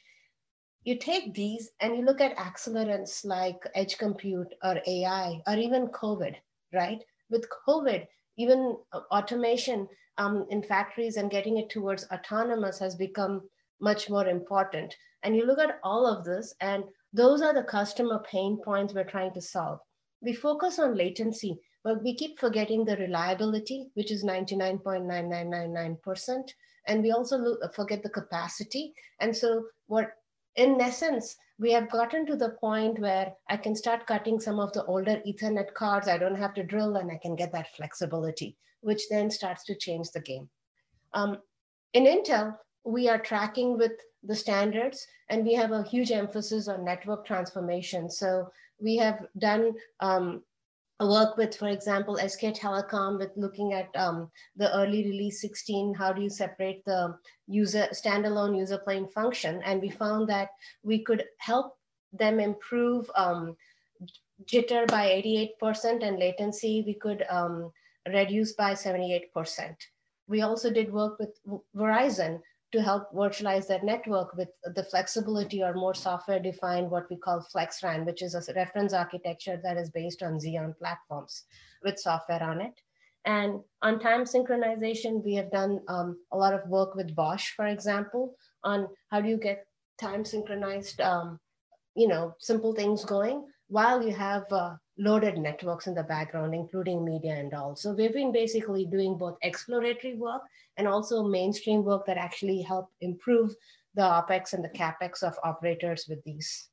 You 0.83 0.97
take 0.97 1.33
these 1.33 1.71
and 1.79 1.95
you 1.95 2.03
look 2.03 2.19
at 2.19 2.35
accelerants 2.35 3.23
like 3.23 3.65
edge 3.73 3.97
compute 3.97 4.53
or 4.61 4.81
AI 4.85 5.41
or 5.47 5.55
even 5.55 5.87
COVID, 5.87 6.35
right? 6.73 7.01
With 7.29 7.47
COVID, 7.69 8.05
even 8.37 8.77
automation 9.11 9.87
um, 10.17 10.45
in 10.49 10.63
factories 10.63 11.17
and 11.17 11.31
getting 11.31 11.57
it 11.57 11.69
towards 11.69 12.07
autonomous 12.11 12.79
has 12.79 12.95
become 12.95 13.41
much 13.81 14.09
more 14.09 14.27
important. 14.27 14.95
And 15.23 15.35
you 15.35 15.45
look 15.45 15.59
at 15.59 15.79
all 15.83 16.07
of 16.07 16.23
this, 16.23 16.53
and 16.61 16.83
those 17.13 17.41
are 17.41 17.53
the 17.53 17.63
customer 17.63 18.23
pain 18.29 18.59
points 18.63 18.93
we're 18.93 19.03
trying 19.03 19.33
to 19.33 19.41
solve. 19.41 19.79
We 20.21 20.33
focus 20.33 20.79
on 20.79 20.97
latency 20.97 21.59
but 21.85 22.03
we 22.03 22.15
keep 22.15 22.37
forgetting 22.39 22.83
the 22.83 22.97
reliability, 22.97 23.87
which 23.93 24.11
is 24.11 24.25
99.9999%. 24.25 26.49
And 26.87 27.03
we 27.03 27.11
also 27.11 27.57
forget 27.75 28.01
the 28.01 28.09
capacity. 28.09 28.95
And 29.19 29.37
so 29.37 29.65
what, 29.85 30.09
in 30.55 30.79
essence, 30.79 31.35
we 31.57 31.71
have 31.71 31.89
gotten 31.89 32.25
to 32.25 32.35
the 32.35 32.51
point 32.61 32.99
where 32.99 33.33
I 33.49 33.57
can 33.57 33.75
start 33.75 34.07
cutting 34.07 34.39
some 34.39 34.59
of 34.59 34.73
the 34.73 34.83
older 34.85 35.21
ethernet 35.25 35.73
cards. 35.73 36.07
I 36.07 36.17
don't 36.17 36.35
have 36.35 36.53
to 36.55 36.63
drill 36.63 36.97
and 36.97 37.11
I 37.11 37.19
can 37.21 37.35
get 37.35 37.51
that 37.53 37.75
flexibility, 37.75 38.57
which 38.81 39.07
then 39.09 39.29
starts 39.29 39.63
to 39.65 39.75
change 39.75 40.11
the 40.11 40.21
game. 40.21 40.49
Um, 41.13 41.37
in 41.93 42.05
Intel, 42.05 42.57
we 42.83 43.07
are 43.07 43.17
tracking 43.17 43.77
with 43.77 43.93
the 44.23 44.35
standards 44.35 45.05
and 45.29 45.45
we 45.45 45.53
have 45.53 45.71
a 45.71 45.83
huge 45.83 46.11
emphasis 46.11 46.67
on 46.67 46.83
network 46.83 47.25
transformation. 47.25 48.09
So 48.09 48.49
we 48.79 48.97
have 48.97 49.25
done 49.37 49.73
um, 50.01 50.43
work 50.99 51.35
with, 51.35 51.55
for 51.55 51.67
example, 51.67 52.17
SK 52.17 52.53
Telecom 52.53 53.19
with 53.19 53.31
looking 53.35 53.73
at 53.73 53.89
um, 53.95 54.31
the 54.55 54.73
early 54.75 55.03
release 55.03 55.41
16, 55.41 55.93
how 55.93 56.13
do 56.13 56.21
you 56.21 56.29
separate 56.29 56.85
the 56.85 57.17
user 57.47 57.87
standalone 57.91 58.57
user 58.57 58.77
plane 58.77 59.07
function? 59.07 59.61
And 59.63 59.81
we 59.81 59.89
found 59.89 60.29
that 60.29 60.49
we 60.83 60.99
could 60.99 61.25
help 61.39 61.77
them 62.13 62.39
improve 62.39 63.11
um, 63.15 63.57
jitter 64.45 64.87
by 64.87 65.21
88% 65.61 66.03
and 66.03 66.17
latency 66.17 66.83
we 66.85 66.93
could 66.93 67.25
um, 67.29 67.71
reduce 68.07 68.53
by 68.53 68.73
78%. 68.73 69.75
We 70.27 70.41
also 70.41 70.71
did 70.71 70.91
work 70.91 71.19
with 71.19 71.37
Verizon 71.75 72.41
to 72.75 72.81
help 72.81 73.13
virtualize 73.13 73.67
that 73.67 73.85
network 73.85 74.35
with 74.35 74.49
the 74.75 74.83
flexibility 74.83 75.63
or 75.63 75.73
more 75.73 75.93
software 75.93 76.41
defined 76.41 76.91
what 76.91 77.09
we 77.09 77.15
call 77.15 77.47
FlexRAN, 77.55 78.05
which 78.05 78.21
is 78.21 78.35
a 78.35 78.53
reference 78.53 78.91
architecture 78.91 79.57
that 79.63 79.77
is 79.77 79.89
based 79.89 80.21
on 80.21 80.33
Xeon 80.33 80.77
platforms 80.77 81.43
with 81.85 81.97
software 81.97 82.43
on 82.43 82.59
it. 82.59 82.73
And 83.23 83.61
on 83.81 83.99
time 83.99 84.25
synchronization, 84.25 85.23
we 85.23 85.35
have 85.35 85.51
done 85.51 85.79
um, 85.87 86.17
a 86.33 86.37
lot 86.37 86.53
of 86.53 86.67
work 86.67 86.95
with 86.95 87.15
Bosch, 87.15 87.51
for 87.55 87.67
example, 87.67 88.35
on 88.65 88.89
how 89.09 89.21
do 89.21 89.29
you 89.29 89.37
get 89.37 89.65
time 89.97 90.25
synchronized, 90.25 90.99
um, 90.99 91.39
you 91.95 92.09
know, 92.09 92.35
simple 92.39 92.75
things 92.75 93.05
going 93.05 93.45
while 93.67 94.03
you 94.05 94.13
have 94.13 94.43
uh, 94.51 94.75
loaded 94.97 95.37
networks 95.37 95.87
in 95.87 95.93
the 95.93 96.03
background, 96.03 96.53
including 96.53 97.03
media 97.03 97.35
and 97.35 97.53
all. 97.53 97.75
So 97.75 97.93
we've 97.93 98.13
been 98.13 98.31
basically 98.31 98.85
doing 98.85 99.17
both 99.17 99.37
exploratory 99.41 100.15
work 100.15 100.41
and 100.77 100.87
also 100.87 101.23
mainstream 101.23 101.83
work 101.83 102.05
that 102.05 102.17
actually 102.17 102.61
help 102.61 102.89
improve 103.01 103.53
the 103.95 104.01
OPEX 104.01 104.53
and 104.53 104.63
the 104.63 104.69
CAPEX 104.69 105.23
of 105.23 105.37
operators 105.43 106.05
with 106.07 106.23
these. 106.23 106.69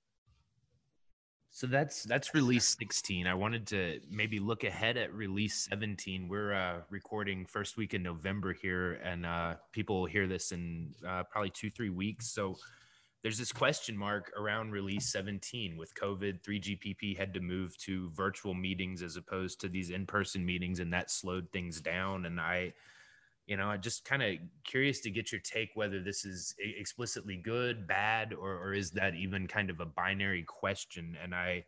So 1.54 1.66
that's 1.66 2.04
that's 2.04 2.32
release 2.32 2.74
16. 2.78 3.26
I 3.26 3.34
wanted 3.34 3.66
to 3.68 4.00
maybe 4.10 4.40
look 4.40 4.64
ahead 4.64 4.96
at 4.96 5.12
release 5.12 5.68
17. 5.70 6.26
We're 6.26 6.54
uh, 6.54 6.78
recording 6.88 7.44
first 7.44 7.76
week 7.76 7.92
in 7.92 8.02
November 8.02 8.54
here, 8.54 8.94
and 9.04 9.26
uh, 9.26 9.56
people 9.70 10.00
will 10.00 10.06
hear 10.06 10.26
this 10.26 10.52
in 10.52 10.94
uh, 11.06 11.24
probably 11.24 11.50
two 11.50 11.70
three 11.70 11.90
weeks. 11.90 12.32
So 12.32 12.56
there's 13.22 13.38
this 13.38 13.52
question 13.52 13.96
mark 13.96 14.32
around 14.36 14.72
release 14.72 15.10
17 15.12 15.76
with 15.76 15.94
covid 15.94 16.42
3gpp 16.42 17.16
had 17.16 17.32
to 17.34 17.40
move 17.40 17.76
to 17.78 18.10
virtual 18.10 18.54
meetings 18.54 19.02
as 19.02 19.16
opposed 19.16 19.60
to 19.60 19.68
these 19.68 19.90
in-person 19.90 20.44
meetings 20.44 20.80
and 20.80 20.92
that 20.92 21.10
slowed 21.10 21.50
things 21.52 21.80
down. 21.80 22.26
And 22.26 22.40
i 22.40 22.72
you 23.46 23.56
know 23.56 23.68
i 23.68 23.76
just 23.76 24.04
kind 24.04 24.22
of 24.22 24.36
curious 24.64 25.00
to 25.00 25.10
get 25.10 25.32
your 25.32 25.40
take 25.40 25.70
whether 25.74 26.00
this 26.00 26.24
is 26.24 26.54
explicitly 26.58 27.36
good 27.36 27.86
bad 27.88 28.32
or, 28.32 28.56
or 28.56 28.72
is 28.72 28.90
that 28.92 29.14
even 29.14 29.46
kind 29.46 29.70
of 29.70 29.80
a 29.80 29.86
binary 29.86 30.44
question? 30.44 31.16
And 31.22 31.34
i 31.34 31.64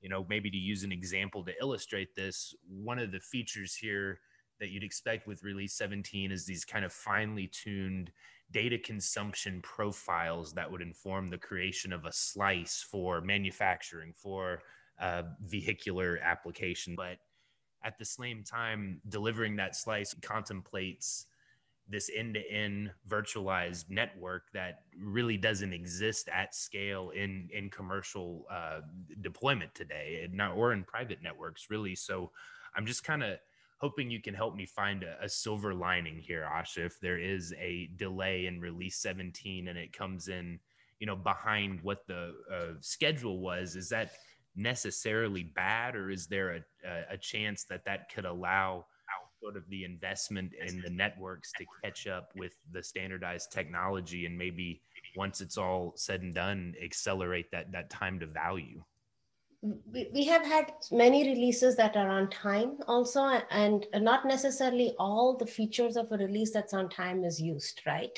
you 0.00 0.08
know 0.08 0.24
maybe 0.28 0.50
to 0.50 0.56
use 0.56 0.84
an 0.84 0.92
example 0.92 1.44
to 1.44 1.52
illustrate 1.60 2.14
this 2.14 2.54
one 2.68 2.98
of 2.98 3.12
the 3.12 3.20
features 3.20 3.74
here 3.74 4.20
that 4.60 4.70
you'd 4.70 4.82
expect 4.82 5.26
with 5.26 5.44
release 5.44 5.74
17 5.74 6.32
is 6.32 6.44
these 6.44 6.64
kind 6.64 6.84
of 6.84 6.92
finely 6.92 7.46
tuned 7.46 8.10
data 8.50 8.78
consumption 8.78 9.60
profiles 9.62 10.52
that 10.54 10.70
would 10.70 10.82
inform 10.82 11.30
the 11.30 11.38
creation 11.38 11.92
of 11.92 12.04
a 12.04 12.12
slice 12.12 12.84
for 12.90 13.20
manufacturing 13.20 14.12
for 14.14 14.62
a 15.00 15.24
vehicular 15.44 16.18
application 16.22 16.94
but 16.96 17.18
at 17.84 17.98
the 17.98 18.04
same 18.04 18.42
time 18.42 19.00
delivering 19.08 19.56
that 19.56 19.76
slice 19.76 20.14
contemplates 20.22 21.26
this 21.88 22.10
end-to-end 22.14 22.90
virtualized 23.08 23.88
network 23.88 24.50
that 24.52 24.82
really 25.00 25.38
doesn't 25.38 25.72
exist 25.72 26.28
at 26.28 26.54
scale 26.54 27.10
in 27.10 27.48
in 27.52 27.70
commercial 27.70 28.44
uh, 28.50 28.80
deployment 29.22 29.74
today, 29.74 30.20
and 30.24 30.34
not 30.34 30.54
or 30.54 30.72
in 30.72 30.84
private 30.84 31.22
networks 31.22 31.68
really. 31.70 31.94
So 31.94 32.30
I'm 32.76 32.84
just 32.84 33.04
kind 33.04 33.22
of 33.22 33.38
hoping 33.80 34.10
you 34.10 34.20
can 34.20 34.34
help 34.34 34.54
me 34.54 34.66
find 34.66 35.02
a, 35.02 35.16
a, 35.22 35.28
silver 35.28 35.72
lining 35.72 36.18
here, 36.18 36.48
Asha. 36.52 36.86
If 36.86 37.00
there 37.00 37.18
is 37.18 37.54
a 37.58 37.88
delay 37.96 38.46
in 38.46 38.60
release 38.60 38.98
17 38.98 39.68
and 39.68 39.78
it 39.78 39.92
comes 39.92 40.28
in, 40.28 40.58
you 40.98 41.06
know, 41.06 41.16
behind 41.16 41.80
what 41.82 42.06
the 42.06 42.34
uh, 42.52 42.74
schedule 42.80 43.40
was, 43.40 43.76
is 43.76 43.88
that 43.90 44.10
necessarily 44.56 45.44
bad, 45.44 45.94
or 45.94 46.10
is 46.10 46.26
there 46.26 46.50
a, 46.50 46.88
a, 46.88 47.14
a 47.14 47.16
chance 47.16 47.64
that 47.70 47.84
that 47.84 48.12
could 48.12 48.24
allow 48.24 48.84
sort 49.40 49.56
of 49.56 49.68
the 49.68 49.84
investment 49.84 50.52
in 50.66 50.80
the 50.80 50.90
networks 50.90 51.52
to 51.52 51.64
catch 51.84 52.06
up 52.06 52.30
with 52.36 52.54
the 52.72 52.82
standardized 52.82 53.52
technology 53.52 54.26
and 54.26 54.36
maybe 54.36 54.82
once 55.16 55.40
it's 55.40 55.56
all 55.56 55.92
said 55.96 56.22
and 56.22 56.34
done, 56.34 56.74
accelerate 56.82 57.50
that 57.52 57.70
that 57.72 57.90
time 57.90 58.18
to 58.20 58.26
value? 58.26 58.82
We, 59.62 60.24
have 60.24 60.44
had 60.46 60.72
many 60.92 61.28
releases 61.28 61.74
that 61.76 61.96
are 61.96 62.08
on 62.08 62.30
time 62.30 62.78
also 62.86 63.24
and 63.50 63.86
not 63.94 64.24
necessarily 64.24 64.94
all 64.98 65.36
the 65.36 65.46
features 65.46 65.96
of 65.96 66.12
a 66.12 66.16
release 66.16 66.52
that's 66.52 66.74
on 66.74 66.88
time 66.88 67.24
is 67.24 67.40
used 67.40 67.80
right? 67.86 68.16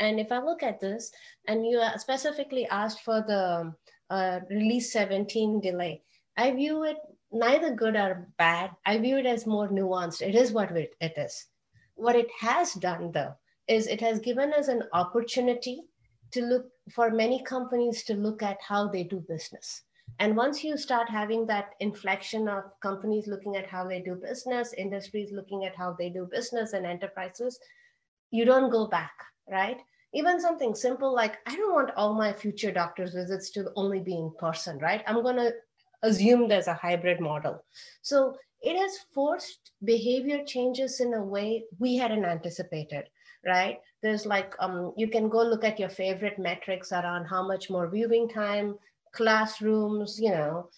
And 0.00 0.18
if 0.18 0.32
i 0.32 0.38
look 0.38 0.62
at 0.62 0.80
this 0.80 1.12
and 1.46 1.64
you 1.66 1.80
specifically 1.96 2.66
asked 2.66 3.00
for 3.00 3.22
the 3.26 3.72
uh, 4.08 4.40
release 4.50 4.92
17 4.92 5.60
delay 5.60 6.02
i 6.36 6.50
view 6.50 6.84
it 6.84 6.96
neither 7.32 7.74
good 7.74 7.96
or 7.96 8.28
bad. 8.38 8.70
I 8.84 8.98
view 8.98 9.18
it 9.18 9.26
as 9.26 9.46
more 9.46 9.68
nuanced. 9.68 10.22
It 10.22 10.34
is 10.34 10.52
what 10.52 10.70
it 10.76 10.94
is. 11.00 11.46
What 11.94 12.16
it 12.16 12.28
has 12.40 12.74
done 12.74 13.12
though 13.12 13.34
is 13.68 13.86
it 13.86 14.00
has 14.00 14.18
given 14.18 14.52
us 14.52 14.68
an 14.68 14.84
opportunity 14.92 15.82
to 16.32 16.42
look 16.42 16.66
for 16.94 17.10
many 17.10 17.42
companies 17.42 18.04
to 18.04 18.14
look 18.14 18.42
at 18.42 18.58
how 18.66 18.88
they 18.88 19.04
do 19.04 19.24
business 19.28 19.82
and 20.18 20.36
once 20.36 20.62
you 20.62 20.76
start 20.76 21.08
having 21.08 21.46
that 21.46 21.74
inflection 21.80 22.48
of 22.48 22.64
companies 22.80 23.26
looking 23.26 23.56
at 23.56 23.66
how 23.66 23.86
they 23.86 24.00
do 24.00 24.14
business, 24.14 24.72
industries 24.74 25.32
looking 25.32 25.64
at 25.64 25.76
how 25.76 25.96
they 25.98 26.10
do 26.10 26.28
business, 26.30 26.72
and 26.72 26.84
enterprises, 26.84 27.58
you 28.30 28.44
don't 28.44 28.70
go 28.70 28.86
back, 28.86 29.12
right? 29.50 29.78
Even 30.12 30.40
something 30.40 30.74
simple 30.74 31.14
like, 31.14 31.38
I 31.46 31.56
don't 31.56 31.74
want 31.74 31.92
all 31.96 32.14
my 32.14 32.32
future 32.32 32.72
doctor's 32.72 33.14
visits 33.14 33.50
to 33.50 33.70
only 33.76 34.00
be 34.00 34.14
in 34.14 34.32
person, 34.38 34.78
right? 34.78 35.02
I'm 35.06 35.22
going 35.22 35.36
to 35.36 35.52
assume 36.02 36.48
there's 36.48 36.66
a 36.66 36.74
hybrid 36.74 37.20
model. 37.20 37.64
So 38.02 38.36
it 38.62 38.76
has 38.76 38.98
forced 39.12 39.72
behavior 39.84 40.44
changes 40.44 41.00
in 41.00 41.14
a 41.14 41.22
way 41.22 41.64
we 41.78 41.96
hadn't 41.96 42.24
anticipated 42.24 43.04
right 43.46 43.78
there's 44.02 44.26
like 44.26 44.54
um, 44.60 44.92
you 44.96 45.08
can 45.08 45.28
go 45.28 45.42
look 45.42 45.64
at 45.64 45.78
your 45.78 45.88
favorite 45.88 46.38
metrics 46.38 46.92
around 46.92 47.24
how 47.24 47.46
much 47.46 47.70
more 47.70 47.88
viewing 47.88 48.28
time 48.28 48.74
classrooms, 49.12 50.18
you 50.20 50.30
know, 50.30 50.68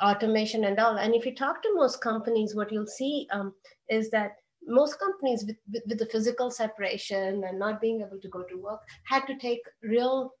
automation 0.00 0.64
and 0.64 0.78
all. 0.78 0.96
And 0.96 1.14
if 1.14 1.26
you 1.26 1.34
talk 1.34 1.62
to 1.62 1.74
most 1.74 2.00
companies, 2.00 2.54
what 2.54 2.72
you'll 2.72 2.86
see 2.86 3.26
um, 3.32 3.52
is 3.88 4.10
that 4.10 4.32
most 4.66 4.98
companies 4.98 5.44
with, 5.46 5.56
with, 5.72 5.82
with, 5.88 5.98
the 5.98 6.06
physical 6.06 6.50
separation 6.50 7.42
and 7.44 7.58
not 7.58 7.80
being 7.80 8.00
able 8.00 8.20
to 8.20 8.28
go 8.28 8.42
to 8.44 8.56
work 8.56 8.80
had 9.04 9.26
to 9.26 9.36
take 9.36 9.60
real 9.82 10.32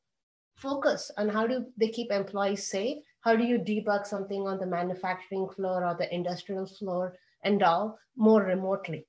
focus 0.56 1.10
on 1.16 1.28
how 1.28 1.46
do 1.46 1.64
they 1.76 1.88
keep 1.88 2.12
employees 2.12 2.70
safe 2.70 2.98
how 3.22 3.34
do 3.34 3.44
you 3.44 3.58
debug 3.58 4.06
something 4.06 4.46
on 4.46 4.58
the 4.58 4.66
manufacturing 4.66 5.48
floor 5.48 5.84
or 5.84 5.96
the 5.98 6.14
industrial 6.14 6.66
floor 6.66 7.16
and 7.42 7.62
all 7.62 7.98
more 8.16 8.42
remotely 8.42 9.06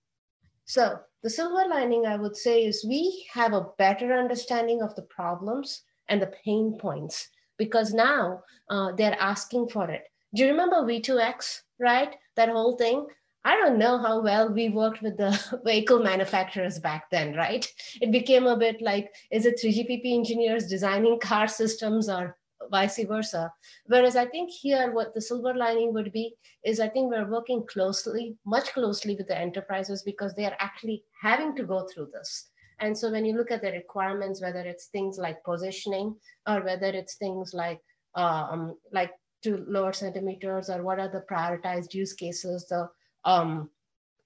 so 0.66 0.98
the 1.22 1.30
silver 1.30 1.68
lining 1.70 2.06
i 2.06 2.16
would 2.16 2.36
say 2.36 2.66
is 2.66 2.86
we 2.88 3.26
have 3.32 3.54
a 3.54 3.68
better 3.78 4.14
understanding 4.14 4.82
of 4.82 4.96
the 4.96 5.02
problems 5.04 5.84
and 6.10 6.22
the 6.22 6.34
pain 6.44 6.78
points 6.80 7.28
because 7.58 7.94
now 7.94 8.44
uh, 8.70 8.92
they're 8.94 9.20
asking 9.20 9.70
for 9.70 9.90
it. 9.90 10.04
Do 10.36 10.44
you 10.44 10.50
remember 10.50 10.78
V2X, 10.78 11.62
right? 11.80 12.16
That 12.36 12.50
whole 12.50 12.76
thing? 12.78 13.08
I 13.46 13.56
don't 13.58 13.78
know 13.78 13.98
how 13.98 14.22
well 14.22 14.52
we 14.54 14.70
worked 14.70 15.02
with 15.02 15.18
the 15.18 15.38
vehicle 15.66 16.00
manufacturers 16.00 16.80
back 16.80 17.10
then, 17.12 17.36
right? 17.36 17.68
It 18.02 18.12
became 18.12 18.48
a 18.48 18.58
bit 18.58 18.82
like, 18.82 19.14
is 19.32 19.46
it 19.46 19.60
3GPP 19.62 20.14
engineers 20.14 20.68
designing 20.68 21.20
car 21.20 21.48
systems 21.48 22.08
or 22.08 22.38
vice 22.72 23.04
versa? 23.04 23.52
Whereas 23.88 24.16
I 24.16 24.28
think 24.28 24.50
here, 24.50 24.92
what 24.94 25.14
the 25.14 25.22
silver 25.22 25.54
lining 25.54 25.94
would 25.94 26.14
be 26.14 26.36
is 26.64 26.80
I 26.80 26.88
think 26.88 27.12
we're 27.12 27.30
working 27.30 27.66
closely, 27.68 28.38
much 28.46 28.72
closely 28.74 29.16
with 29.16 29.28
the 29.28 29.38
enterprises 29.38 30.04
because 30.04 30.34
they 30.34 30.46
are 30.46 30.58
actually 30.60 31.04
having 31.22 31.54
to 31.58 31.64
go 31.64 31.86
through 31.94 32.12
this. 32.14 32.50
And 32.80 32.98
so 32.98 33.12
when 33.12 33.26
you 33.26 33.36
look 33.36 33.52
at 33.52 33.62
the 33.62 33.72
requirements, 33.72 34.42
whether 34.42 34.62
it's 34.62 34.88
things 34.88 35.18
like 35.18 35.44
positioning 35.44 36.16
or 36.48 36.62
whether 36.64 36.88
it's 36.88 37.16
things 37.16 37.54
like 37.54 37.80
um, 38.16 38.78
like 38.92 39.12
to 39.44 39.64
lower 39.68 39.94
centimeters 39.94 40.70
or 40.70 40.84
what 40.84 41.00
are 41.00 41.10
the 41.10 41.24
prioritized 41.30 41.94
use 41.94 42.14
cases, 42.14 42.68
the 42.68 42.90
um, 43.26 43.70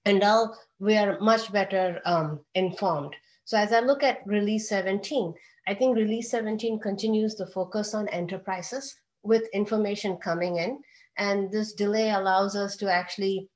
and 0.04 0.22
all 0.22 0.56
we 0.78 0.96
are 0.96 1.18
much 1.20 1.52
better 1.52 2.00
um, 2.04 2.40
informed. 2.54 3.14
So 3.44 3.56
as 3.56 3.72
I 3.72 3.80
look 3.80 4.02
at 4.02 4.26
release 4.26 4.68
17, 4.68 5.34
I 5.66 5.74
think 5.74 5.96
release 5.96 6.30
17 6.30 6.80
continues 6.80 7.34
to 7.36 7.46
focus 7.46 7.94
on 7.94 8.08
enterprises 8.08 8.94
with 9.22 9.48
information 9.52 10.16
coming 10.16 10.56
in. 10.56 10.80
And 11.16 11.50
this 11.50 11.72
delay 11.72 12.10
allows 12.10 12.56
us 12.56 12.76
to 12.76 12.92
actually 12.92 13.48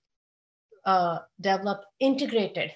uh, 0.84 1.20
develop 1.40 1.84
integrated 2.00 2.72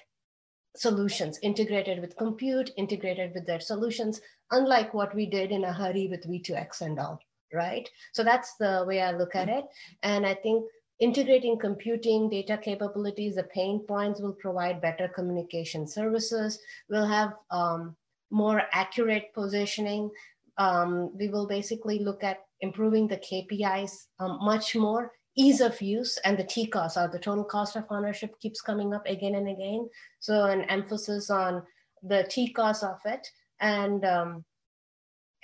solutions 0.77 1.39
integrated 1.41 1.99
with 1.99 2.17
compute, 2.17 2.71
integrated 2.77 3.33
with 3.33 3.45
their 3.45 3.59
solutions, 3.59 4.21
unlike 4.51 4.93
what 4.93 5.13
we 5.15 5.25
did 5.25 5.51
in 5.51 5.63
a 5.63 5.73
hurry 5.73 6.07
with 6.07 6.27
V2X 6.27 6.81
and 6.81 6.99
all, 6.99 7.19
right? 7.53 7.89
So 8.13 8.23
that's 8.23 8.55
the 8.59 8.85
way 8.87 9.01
I 9.01 9.11
look 9.11 9.35
at 9.35 9.49
it. 9.49 9.65
And 10.03 10.25
I 10.25 10.35
think 10.35 10.65
integrating 10.99 11.57
computing, 11.59 12.29
data 12.29 12.57
capabilities, 12.57 13.35
the 13.35 13.43
pain 13.43 13.79
points 13.87 14.21
will 14.21 14.33
provide 14.33 14.81
better 14.81 15.07
communication 15.07 15.87
services. 15.87 16.59
We'll 16.89 17.07
have 17.07 17.33
um, 17.51 17.95
more 18.31 18.63
accurate 18.71 19.33
positioning. 19.33 20.09
Um, 20.57 21.15
we 21.17 21.27
will 21.29 21.47
basically 21.47 21.99
look 21.99 22.23
at 22.23 22.39
improving 22.61 23.07
the 23.07 23.17
KPIs 23.17 23.91
um, 24.19 24.39
much 24.41 24.75
more 24.75 25.11
ease 25.37 25.61
of 25.61 25.81
use 25.81 26.17
and 26.25 26.37
the 26.37 26.43
T 26.43 26.65
cost 26.65 26.97
or 26.97 27.07
the 27.07 27.19
total 27.19 27.43
cost 27.43 27.75
of 27.75 27.85
ownership 27.89 28.37
keeps 28.39 28.59
coming 28.59 28.93
up 28.93 29.05
again 29.05 29.35
and 29.35 29.47
again. 29.47 29.87
So 30.19 30.45
an 30.45 30.63
emphasis 30.63 31.29
on 31.29 31.63
the 32.03 32.27
T 32.29 32.51
cost 32.51 32.83
of 32.83 32.97
it 33.05 33.25
and 33.61 34.03
um, 34.03 34.45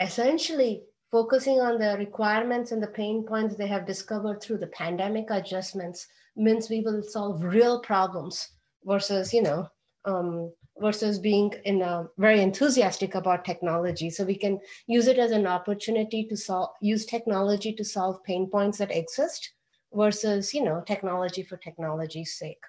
essentially 0.02 0.84
focusing 1.12 1.60
on 1.60 1.78
the 1.78 1.96
requirements 1.98 2.72
and 2.72 2.82
the 2.82 2.88
pain 2.88 3.24
points 3.24 3.56
they 3.56 3.68
have 3.68 3.86
discovered 3.86 4.42
through 4.42 4.58
the 4.58 4.68
pandemic 4.68 5.30
adjustments 5.30 6.08
means 6.36 6.70
we 6.70 6.82
will 6.82 7.04
solve 7.04 7.44
real 7.44 7.80
problems 7.82 8.50
versus, 8.84 9.32
you 9.32 9.44
know, 9.44 9.68
um, 10.06 10.52
versus 10.80 11.20
being 11.20 11.54
in 11.66 11.84
a, 11.84 12.08
very 12.18 12.42
enthusiastic 12.42 13.14
about 13.14 13.46
technology. 13.46 14.10
So 14.10 14.24
we 14.24 14.36
can 14.36 14.60
use 14.88 15.06
it 15.06 15.20
as 15.20 15.30
an 15.30 15.46
opportunity 15.46 16.26
to 16.26 16.36
solve, 16.36 16.72
use 16.82 17.06
technology 17.06 17.74
to 17.74 17.86
solve 17.86 18.24
pain 18.24 18.50
points 18.50 18.80
that 18.80 18.92
exist 18.92 19.54
versus 19.94 20.54
you 20.54 20.64
know 20.64 20.82
technology 20.86 21.44
for 21.44 21.58
technology's 21.58 22.38
sake. 22.38 22.64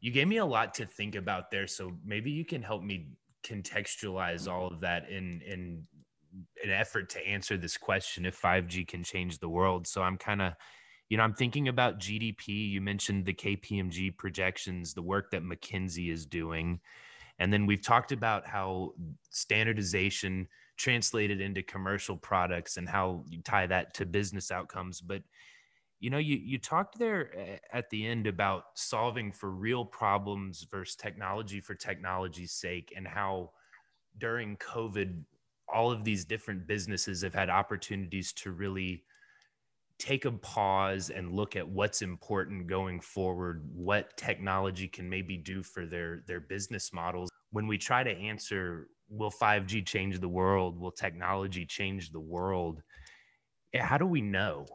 You 0.00 0.10
gave 0.10 0.28
me 0.28 0.38
a 0.38 0.46
lot 0.46 0.74
to 0.74 0.86
think 0.86 1.14
about 1.14 1.50
there 1.50 1.66
so 1.66 1.92
maybe 2.04 2.30
you 2.30 2.44
can 2.44 2.62
help 2.62 2.82
me 2.82 3.08
contextualize 3.44 4.50
all 4.50 4.68
of 4.68 4.80
that 4.80 5.08
in 5.08 5.40
in 5.42 5.84
an 6.64 6.70
effort 6.70 7.10
to 7.10 7.26
answer 7.26 7.56
this 7.56 7.76
question 7.76 8.24
if 8.24 8.40
5g 8.40 8.86
can 8.88 9.04
change 9.04 9.38
the 9.38 9.48
world. 9.48 9.86
So 9.86 10.02
i'm 10.02 10.16
kind 10.16 10.42
of 10.42 10.54
you 11.08 11.16
know 11.16 11.24
i'm 11.24 11.34
thinking 11.34 11.68
about 11.68 12.00
gdp 12.00 12.46
you 12.46 12.80
mentioned 12.80 13.26
the 13.26 13.34
kpmg 13.34 14.16
projections 14.16 14.94
the 14.94 15.02
work 15.02 15.30
that 15.30 15.42
mckinsey 15.42 16.10
is 16.10 16.26
doing. 16.26 16.80
And 17.38 17.52
then 17.52 17.66
we've 17.66 17.82
talked 17.82 18.12
about 18.12 18.46
how 18.46 18.92
standardization 19.30 20.46
translated 20.76 21.40
into 21.40 21.62
commercial 21.62 22.16
products 22.16 22.76
and 22.76 22.88
how 22.88 23.24
you 23.28 23.40
tie 23.42 23.66
that 23.66 23.94
to 23.94 24.06
business 24.06 24.50
outcomes. 24.50 25.00
But 25.00 25.22
you 26.02 26.10
know 26.10 26.18
you 26.18 26.36
you 26.36 26.58
talked 26.58 26.98
there 26.98 27.30
eh, 27.38 27.58
at 27.72 27.88
the 27.90 28.06
end 28.06 28.26
about 28.26 28.64
solving 28.74 29.32
for 29.32 29.50
real 29.50 29.84
problems 29.84 30.66
versus 30.70 30.96
technology 30.96 31.60
for 31.60 31.74
technology's 31.74 32.52
sake 32.52 32.92
and 32.96 33.06
how 33.08 33.50
during 34.18 34.56
covid 34.56 35.22
all 35.72 35.90
of 35.90 36.04
these 36.04 36.24
different 36.24 36.66
businesses 36.66 37.22
have 37.22 37.34
had 37.34 37.48
opportunities 37.48 38.32
to 38.32 38.50
really 38.50 39.04
take 40.02 40.24
a 40.24 40.32
pause 40.32 41.10
and 41.10 41.32
look 41.32 41.54
at 41.54 41.68
what's 41.68 42.02
important 42.02 42.66
going 42.66 43.00
forward 43.00 43.62
what 43.72 44.16
technology 44.16 44.88
can 44.88 45.08
maybe 45.08 45.36
do 45.36 45.62
for 45.62 45.86
their 45.86 46.24
their 46.26 46.40
business 46.40 46.92
models. 46.92 47.30
When 47.52 47.68
we 47.68 47.78
try 47.78 48.02
to 48.02 48.10
answer 48.10 48.88
will 49.08 49.30
5g 49.30 49.86
change 49.86 50.18
the 50.18 50.28
world? 50.28 50.80
Will 50.80 50.90
technology 50.90 51.64
change 51.64 52.10
the 52.10 52.20
world? 52.20 52.82
Eh, 53.74 53.80
how 53.80 53.96
do 53.96 54.06
we 54.06 54.20
know? 54.20 54.66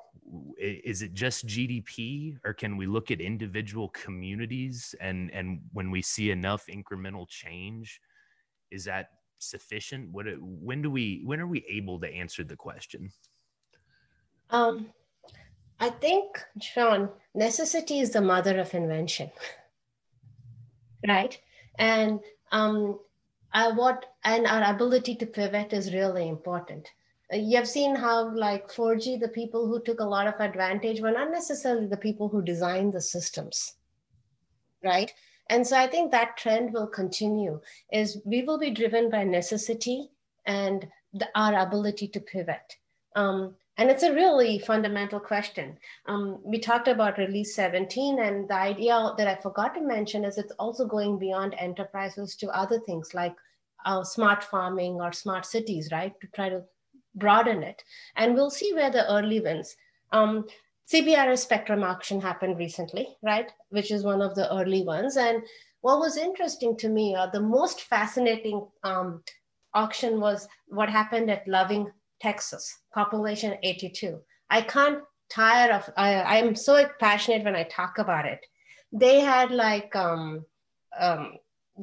Is 0.57 1.01
it 1.01 1.13
just 1.13 1.47
GDP, 1.47 2.37
or 2.43 2.53
can 2.53 2.75
we 2.75 2.85
look 2.85 3.11
at 3.11 3.21
individual 3.21 3.89
communities 3.89 4.93
and 4.99 5.31
and 5.31 5.61
when 5.71 5.89
we 5.89 6.01
see 6.01 6.31
enough 6.31 6.65
incremental 6.67 7.27
change, 7.29 8.01
is 8.71 8.83
that 8.85 9.09
sufficient? 9.39 10.11
What 10.11 10.27
it, 10.27 10.37
when 10.41 10.81
do 10.81 10.91
we 10.91 11.21
when 11.23 11.39
are 11.39 11.47
we 11.47 11.65
able 11.69 11.99
to 12.01 12.09
answer 12.11 12.43
the 12.43 12.57
question? 12.57 13.09
Um, 14.49 14.87
I 15.79 15.89
think, 15.89 16.43
Sean, 16.61 17.09
necessity 17.35 17.99
is 17.99 18.11
the 18.11 18.21
mother 18.21 18.59
of 18.59 18.73
invention. 18.73 19.31
right? 21.07 21.37
And 21.77 22.19
um, 22.51 22.99
I, 23.53 23.71
what 23.71 24.05
and 24.23 24.47
our 24.47 24.63
ability 24.73 25.15
to 25.15 25.25
pivot 25.25 25.73
is 25.73 25.93
really 25.93 26.27
important. 26.27 26.89
You 27.31 27.57
have 27.57 27.67
seen 27.67 27.95
how, 27.95 28.33
like 28.33 28.71
4G, 28.71 29.19
the 29.19 29.27
people 29.27 29.67
who 29.67 29.81
took 29.81 29.99
a 29.99 30.05
lot 30.05 30.27
of 30.27 30.39
advantage 30.39 31.01
were 31.01 31.11
not 31.11 31.31
necessarily 31.31 31.87
the 31.87 31.97
people 31.97 32.29
who 32.29 32.41
designed 32.41 32.93
the 32.93 33.01
systems, 33.01 33.73
right? 34.83 35.13
And 35.49 35.65
so 35.65 35.77
I 35.77 35.87
think 35.87 36.11
that 36.11 36.37
trend 36.37 36.73
will 36.73 36.87
continue. 36.87 37.59
Is 37.91 38.21
we 38.25 38.43
will 38.43 38.57
be 38.57 38.71
driven 38.71 39.09
by 39.09 39.23
necessity 39.23 40.09
and 40.45 40.87
the, 41.13 41.27
our 41.35 41.59
ability 41.59 42.07
to 42.09 42.19
pivot. 42.19 42.77
Um, 43.15 43.55
and 43.77 43.91
it's 43.91 44.03
a 44.03 44.13
really 44.13 44.59
fundamental 44.59 45.19
question. 45.19 45.77
Um, 46.07 46.39
we 46.43 46.59
talked 46.59 46.87
about 46.87 47.17
release 47.17 47.55
17, 47.55 48.19
and 48.19 48.49
the 48.49 48.55
idea 48.55 49.13
that 49.17 49.27
I 49.27 49.35
forgot 49.41 49.75
to 49.75 49.81
mention 49.81 50.25
is 50.25 50.37
it's 50.37 50.53
also 50.57 50.85
going 50.85 51.19
beyond 51.19 51.55
enterprises 51.59 52.35
to 52.37 52.47
other 52.49 52.79
things 52.79 53.13
like 53.13 53.35
uh, 53.85 54.03
smart 54.03 54.43
farming 54.43 54.95
or 54.95 55.11
smart 55.11 55.45
cities, 55.45 55.89
right? 55.91 56.13
To 56.21 56.27
try 56.27 56.49
to 56.49 56.63
broaden 57.17 57.63
it. 57.63 57.83
And 58.15 58.33
we'll 58.33 58.49
see 58.49 58.73
where 58.73 58.91
the 58.91 59.11
early 59.11 59.39
wins. 59.39 59.75
Um, 60.11 60.45
CBRS 60.91 61.39
Spectrum 61.39 61.83
auction 61.83 62.21
happened 62.21 62.57
recently, 62.57 63.17
right? 63.21 63.51
Which 63.69 63.91
is 63.91 64.03
one 64.03 64.21
of 64.21 64.35
the 64.35 64.51
early 64.53 64.83
ones. 64.83 65.17
And 65.17 65.43
what 65.81 65.99
was 65.99 66.17
interesting 66.17 66.77
to 66.77 66.89
me, 66.89 67.15
uh, 67.15 67.27
the 67.27 67.41
most 67.41 67.81
fascinating 67.81 68.65
um, 68.83 69.21
auction 69.73 70.19
was 70.19 70.47
what 70.67 70.89
happened 70.89 71.29
at 71.29 71.47
Loving, 71.47 71.91
Texas, 72.21 72.73
population 72.93 73.57
82. 73.63 74.19
I 74.49 74.61
can't 74.61 74.99
tire 75.29 75.73
of, 75.73 75.89
I, 75.97 76.39
I'm 76.39 76.55
so 76.55 76.87
passionate 76.99 77.43
when 77.43 77.55
I 77.55 77.63
talk 77.63 77.97
about 77.97 78.25
it. 78.25 78.39
They 78.91 79.19
had 79.19 79.51
like, 79.51 79.93
um, 79.95 80.45
um, 80.97 81.33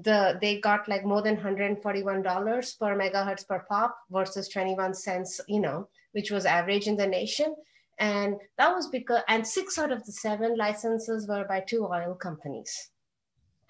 the 0.03 0.39
they 0.41 0.61
got 0.61 0.89
like 0.89 1.05
more 1.05 1.23
than 1.23 1.35
141 1.35 2.23
dollars 2.23 2.75
per 2.75 2.97
megahertz 2.97 3.47
per 3.47 3.65
pop 3.69 3.97
versus 4.11 4.49
21 4.49 4.95
cents 4.95 5.41
you 5.47 5.61
know 5.61 5.89
which 6.13 6.31
was 6.31 6.47
average 6.47 6.89
in 6.89 6.97
the 6.97 7.07
nation 7.07 7.55
and 7.99 8.37
that 8.59 8.75
was 8.75 8.89
because 8.89 9.23
and 9.29 9.47
six 9.47 9.79
out 9.79 9.93
of 9.93 10.05
the 10.05 10.13
seven 10.13 10.57
licenses 10.57 11.29
were 11.29 11.45
by 11.49 11.61
two 11.61 11.85
oil 11.87 12.15
companies 12.15 12.91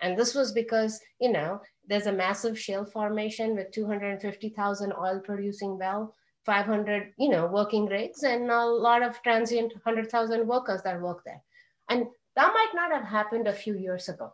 and 0.00 0.18
this 0.18 0.34
was 0.34 0.52
because 0.52 0.98
you 1.20 1.30
know 1.30 1.60
there's 1.86 2.06
a 2.06 2.12
massive 2.12 2.58
shale 2.58 2.84
formation 2.84 3.54
with 3.54 3.70
250,000 3.72 4.92
oil 4.92 5.20
producing 5.20 5.78
well, 5.78 6.14
500, 6.44 7.12
you 7.18 7.28
know, 7.28 7.46
working 7.46 7.86
rigs 7.86 8.22
and 8.22 8.50
a 8.50 8.64
lot 8.64 9.02
of 9.02 9.20
transient 9.22 9.72
100,000 9.82 10.46
workers 10.46 10.82
that 10.82 11.00
work 11.00 11.22
there. 11.24 11.42
And 11.88 12.06
that 12.36 12.52
might 12.52 12.72
not 12.74 12.90
have 12.90 13.04
happened 13.04 13.46
a 13.46 13.52
few 13.52 13.76
years 13.76 14.08
ago. 14.08 14.32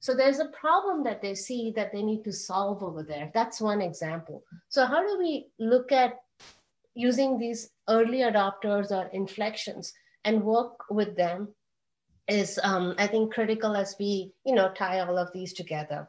So 0.00 0.14
there's 0.14 0.40
a 0.40 0.46
problem 0.46 1.04
that 1.04 1.20
they 1.20 1.34
see 1.34 1.72
that 1.76 1.92
they 1.92 2.02
need 2.02 2.24
to 2.24 2.32
solve 2.32 2.82
over 2.82 3.02
there. 3.02 3.30
That's 3.34 3.60
one 3.60 3.82
example. 3.82 4.42
So 4.68 4.86
how 4.86 5.06
do 5.06 5.18
we 5.18 5.48
look 5.58 5.92
at 5.92 6.16
using 6.94 7.38
these 7.38 7.70
early 7.88 8.18
adopters 8.18 8.90
or 8.90 9.10
inflections 9.12 9.92
and 10.24 10.42
work 10.42 10.90
with 10.90 11.16
them 11.16 11.48
is 12.28 12.58
um, 12.62 12.94
I 12.98 13.06
think 13.06 13.34
critical 13.34 13.76
as 13.76 13.96
we 13.98 14.32
you 14.44 14.54
know 14.54 14.72
tie 14.72 15.00
all 15.00 15.18
of 15.18 15.32
these 15.32 15.52
together. 15.52 16.08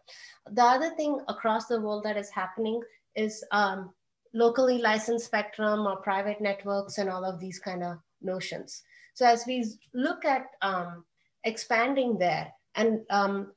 The 0.50 0.64
other 0.64 0.92
thing 0.96 1.20
across 1.28 1.66
the 1.66 1.82
world 1.82 2.04
that 2.04 2.18
is 2.18 2.30
happening 2.30 2.82
is 3.16 3.44
um, 3.52 3.92
locally 4.34 4.78
licensed 4.78 5.26
spectrum 5.26 5.88
or 5.88 5.98
private 5.98 6.40
networks 6.40 6.98
and 6.98 7.10
all 7.10 7.26
of 7.26 7.40
these 7.40 7.60
kind 7.60 7.84
of 7.84 7.98
notions. 8.22 8.84
So 9.16 9.26
as 9.26 9.46
we 9.46 9.66
look 9.94 10.24
at 10.24 10.46
um, 10.62 11.04
expanding 11.44 12.18
there 12.18 12.54
and 12.76 13.02
um, 13.10 13.52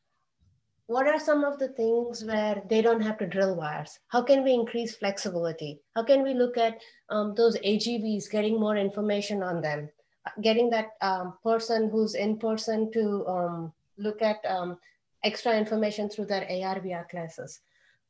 what 0.87 1.07
are 1.07 1.19
some 1.19 1.45
of 1.45 1.59
the 1.59 1.69
things 1.69 2.25
where 2.25 2.63
they 2.69 2.83
don't 2.83 3.01
have 3.01 3.19
to 3.19 3.27
drill 3.27 3.57
wires? 3.57 3.99
How 4.09 4.23
can 4.23 4.45
we 4.45 4.53
increase 4.53 4.97
flexibility? 4.97 5.81
How 5.95 6.05
can 6.05 6.23
we 6.23 6.35
look 6.35 6.59
at 6.59 6.81
um, 7.09 7.35
those 7.35 7.57
AGVs, 7.59 8.31
getting 8.31 8.61
more 8.61 8.77
information 8.77 9.43
on 9.43 9.61
them? 9.61 9.89
getting 10.41 10.71
that 10.71 10.91
um, 11.01 11.35
person 11.43 11.91
who's 11.91 12.15
in 12.15 12.39
person 12.39 12.91
to 12.93 13.27
um, 13.27 13.73
look 13.99 14.23
at 14.23 14.45
um, 14.47 14.79
extra 15.23 15.57
information 15.57 16.09
through 16.09 16.27
their 16.27 16.43
AR 16.43 16.81
VR 16.81 17.09
classes. 17.09 17.61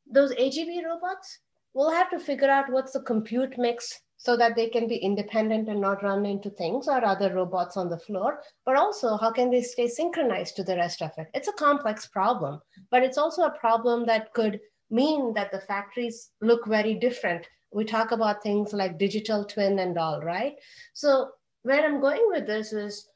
Those 0.09 0.33
AGV 0.33 0.85
robots 0.85 1.39
we'll 1.73 1.91
have 1.91 2.09
to 2.09 2.19
figure 2.19 2.49
out 2.49 2.71
what's 2.71 2.93
the 2.93 3.01
compute 3.01 3.57
mix 3.57 4.01
so 4.25 4.35
that 4.35 4.55
they 4.55 4.67
can 4.67 4.87
be 4.87 4.95
independent 4.95 5.69
and 5.69 5.79
not 5.79 6.01
run 6.01 6.25
into 6.25 6.49
things 6.49 6.87
or 6.87 7.05
other 7.05 7.31
robots 7.31 7.77
on 7.77 7.89
the 7.89 7.99
floor, 7.99 8.41
but 8.65 8.75
also 8.75 9.17
how 9.17 9.31
can 9.31 9.51
they 9.51 9.61
stay 9.61 9.87
synchronized 9.87 10.55
to 10.55 10.63
the 10.63 10.75
rest 10.75 11.03
of 11.03 11.11
it? 11.17 11.27
It's 11.35 11.47
a 11.47 11.53
complex 11.53 12.07
problem, 12.07 12.59
but 12.89 13.03
it's 13.03 13.19
also 13.19 13.43
a 13.43 13.57
problem 13.59 14.07
that 14.07 14.33
could 14.33 14.59
mean 14.89 15.31
that 15.35 15.51
the 15.51 15.59
factories 15.59 16.31
look 16.41 16.65
very 16.65 16.95
different. 16.95 17.47
We 17.71 17.85
talk 17.85 18.11
about 18.11 18.41
things 18.41 18.73
like 18.73 18.97
digital 18.97 19.45
twin 19.45 19.77
and 19.77 19.95
all, 19.95 20.21
right? 20.21 20.55
So 20.93 21.29
where 21.61 21.85
I'm 21.85 22.01
going 22.01 22.25
with 22.29 22.47
this 22.47 22.73
is 22.73 23.07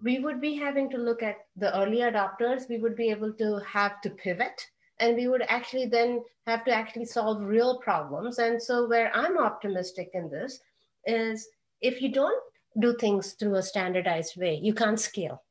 we 0.00 0.20
would 0.20 0.40
be 0.40 0.54
having 0.54 0.88
to 0.90 0.96
look 0.96 1.24
at 1.24 1.38
the 1.56 1.76
early 1.76 1.98
adopters. 1.98 2.68
We 2.68 2.78
would 2.78 2.94
be 2.94 3.10
able 3.10 3.32
to 3.32 3.60
have 3.66 4.00
to 4.02 4.10
pivot 4.10 4.68
and 5.02 5.16
we 5.16 5.26
would 5.26 5.42
actually 5.48 5.86
then 5.86 6.22
have 6.46 6.64
to 6.64 6.72
actually 6.72 7.04
solve 7.04 7.42
real 7.42 7.80
problems. 7.80 8.38
And 8.38 8.62
so 8.62 8.88
where 8.88 9.10
I'm 9.14 9.36
optimistic 9.36 10.10
in 10.14 10.30
this 10.30 10.60
is 11.04 11.48
if 11.80 12.00
you 12.00 12.12
don't 12.12 12.42
do 12.78 12.94
things 12.94 13.32
through 13.32 13.56
a 13.56 13.62
standardized 13.62 14.36
way, 14.36 14.60
you 14.62 14.72
can't 14.72 15.00
scale, 15.00 15.42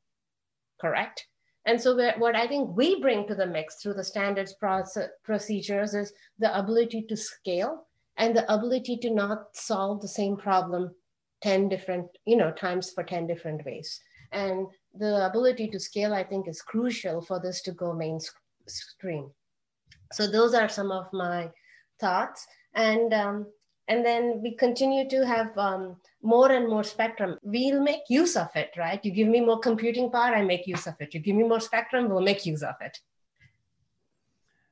correct? 0.80 1.26
And 1.66 1.78
so 1.80 1.94
what 2.16 2.34
I 2.34 2.46
think 2.46 2.74
we 2.74 3.00
bring 3.00 3.26
to 3.28 3.34
the 3.34 3.46
mix 3.46 3.76
through 3.76 3.94
the 3.94 4.02
standards 4.02 4.54
process, 4.54 5.10
procedures 5.22 5.94
is 5.94 6.14
the 6.38 6.58
ability 6.58 7.02
to 7.02 7.16
scale 7.16 7.86
and 8.16 8.34
the 8.34 8.50
ability 8.52 8.96
to 9.02 9.10
not 9.10 9.54
solve 9.54 10.00
the 10.00 10.08
same 10.08 10.36
problem 10.36 10.94
10 11.42 11.68
different, 11.68 12.06
you 12.24 12.36
know, 12.36 12.52
times 12.52 12.90
for 12.90 13.04
10 13.04 13.26
different 13.26 13.64
ways. 13.66 14.00
And 14.32 14.66
the 14.94 15.26
ability 15.26 15.68
to 15.68 15.78
scale, 15.78 16.14
I 16.14 16.24
think, 16.24 16.48
is 16.48 16.62
crucial 16.62 17.20
for 17.20 17.38
this 17.38 17.60
to 17.62 17.72
go 17.72 17.92
mainstream. 17.92 19.30
So 20.12 20.26
those 20.26 20.54
are 20.54 20.68
some 20.68 20.90
of 20.90 21.12
my 21.12 21.50
thoughts. 22.00 22.46
And 22.74 23.12
um, 23.12 23.46
and 23.88 24.04
then 24.04 24.40
we 24.42 24.54
continue 24.54 25.08
to 25.08 25.26
have 25.26 25.56
um, 25.58 25.96
more 26.22 26.52
and 26.52 26.68
more 26.68 26.84
spectrum. 26.84 27.38
We'll 27.42 27.82
make 27.82 28.02
use 28.08 28.36
of 28.36 28.48
it, 28.54 28.70
right? 28.78 29.04
You 29.04 29.10
give 29.10 29.28
me 29.28 29.40
more 29.40 29.58
computing 29.58 30.10
power, 30.10 30.34
I 30.34 30.42
make 30.42 30.66
use 30.66 30.86
of 30.86 30.94
it. 31.00 31.12
You 31.14 31.20
give 31.20 31.36
me 31.36 31.42
more 31.42 31.60
spectrum, 31.60 32.08
we'll 32.08 32.22
make 32.22 32.46
use 32.46 32.62
of 32.62 32.76
it. 32.80 32.98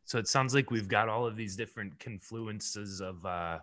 So 0.04 0.18
it 0.18 0.28
sounds 0.28 0.54
like 0.54 0.70
we've 0.70 0.88
got 0.88 1.08
all 1.08 1.26
of 1.26 1.36
these 1.36 1.56
different 1.56 1.98
confluences 1.98 3.00
of 3.00 3.24
uh, 3.26 3.58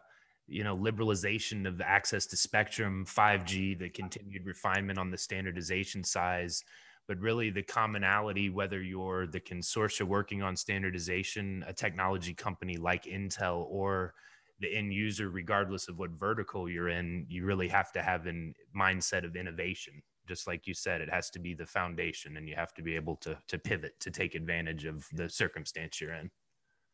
you 0.48 0.64
know 0.64 0.78
liberalization 0.78 1.68
of 1.68 1.82
access 1.82 2.26
to 2.28 2.38
spectrum 2.38 3.06
5g 3.06 3.80
the 3.80 3.90
continued 3.90 4.46
refinement 4.46 4.98
on 4.98 5.12
the 5.12 5.18
standardization 5.18 6.04
size 6.04 6.64
but 7.08 7.20
really 7.20 7.50
the 7.50 7.64
commonality 7.64 8.50
whether 8.50 8.82
you're 8.82 9.28
the 9.28 9.40
consortia 9.40 10.06
working 10.06 10.42
on 10.42 10.56
standardization 10.56 11.64
a 11.68 11.74
technology 11.74 12.34
company 12.34 12.78
like 12.78 13.06
intel 13.06 13.66
or 13.70 14.14
the 14.60 14.76
end 14.76 14.94
user 14.94 15.30
regardless 15.30 15.88
of 15.88 16.00
what 16.00 16.12
vertical 16.12 16.70
you're 16.70 16.90
in 16.90 17.26
you 17.30 17.46
really 17.46 17.68
have 17.68 17.92
to 17.92 18.02
have 18.02 18.26
a 18.28 18.54
mindset 18.76 19.24
of 19.24 19.36
innovation. 19.36 20.02
Just 20.28 20.48
like 20.48 20.68
you 20.68 20.74
said 20.74 21.02
it 21.02 21.10
has 21.10 21.30
to 21.32 21.40
be 21.40 21.54
the 21.54 21.66
foundation 21.66 22.38
and 22.38 22.50
you 22.50 22.56
have 22.56 22.74
to 22.74 22.82
be 22.82 22.96
able 22.96 23.16
to 23.18 23.38
to 23.48 23.58
pivot 23.58 23.94
to 24.00 24.12
take 24.12 24.36
advantage 24.36 24.86
of 24.86 25.06
the 25.14 25.30
circumstance 25.30 26.02
you're 26.02 26.14
in. 26.14 26.30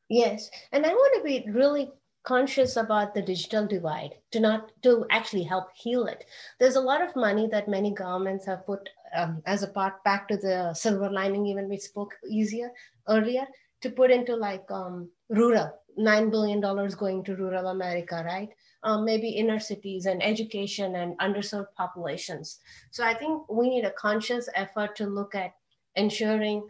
Yes 0.09 0.49
and 0.71 0.85
i 0.85 0.89
want 0.89 1.13
to 1.17 1.23
be 1.23 1.49
really 1.51 1.89
conscious 2.23 2.75
about 2.77 3.13
the 3.13 3.21
digital 3.21 3.67
divide 3.67 4.15
to 4.31 4.39
not 4.39 4.71
to 4.81 5.05
actually 5.09 5.43
help 5.43 5.71
heal 5.75 6.05
it. 6.05 6.25
There's 6.59 6.75
a 6.75 6.81
lot 6.81 7.01
of 7.01 7.15
money 7.15 7.47
that 7.47 7.67
many 7.67 7.93
governments 7.93 8.45
have 8.45 8.65
put 8.65 8.89
um, 9.15 9.41
as 9.45 9.63
a 9.63 9.67
part 9.67 10.03
back 10.03 10.27
to 10.29 10.37
the 10.37 10.73
silver 10.73 11.09
lining 11.09 11.45
even 11.45 11.69
we 11.69 11.77
spoke 11.77 12.15
easier 12.27 12.71
earlier 13.07 13.45
to 13.81 13.89
put 13.89 14.11
into 14.11 14.35
like 14.35 14.69
um, 14.71 15.09
rural 15.29 15.79
nine 15.97 16.29
billion 16.31 16.59
dollars 16.59 16.95
going 16.95 17.23
to 17.23 17.35
rural 17.35 17.67
america 17.67 18.23
right? 18.25 18.49
Um, 18.83 19.05
maybe 19.05 19.29
inner 19.29 19.59
cities 19.59 20.05
and 20.07 20.21
education 20.21 20.95
and 20.95 21.17
underserved 21.19 21.73
populations. 21.77 22.59
So 22.91 23.03
i 23.05 23.13
think 23.13 23.49
we 23.49 23.69
need 23.69 23.85
a 23.85 23.91
conscious 23.91 24.49
effort 24.55 24.95
to 24.97 25.05
look 25.05 25.35
at 25.35 25.53
ensuring 25.95 26.67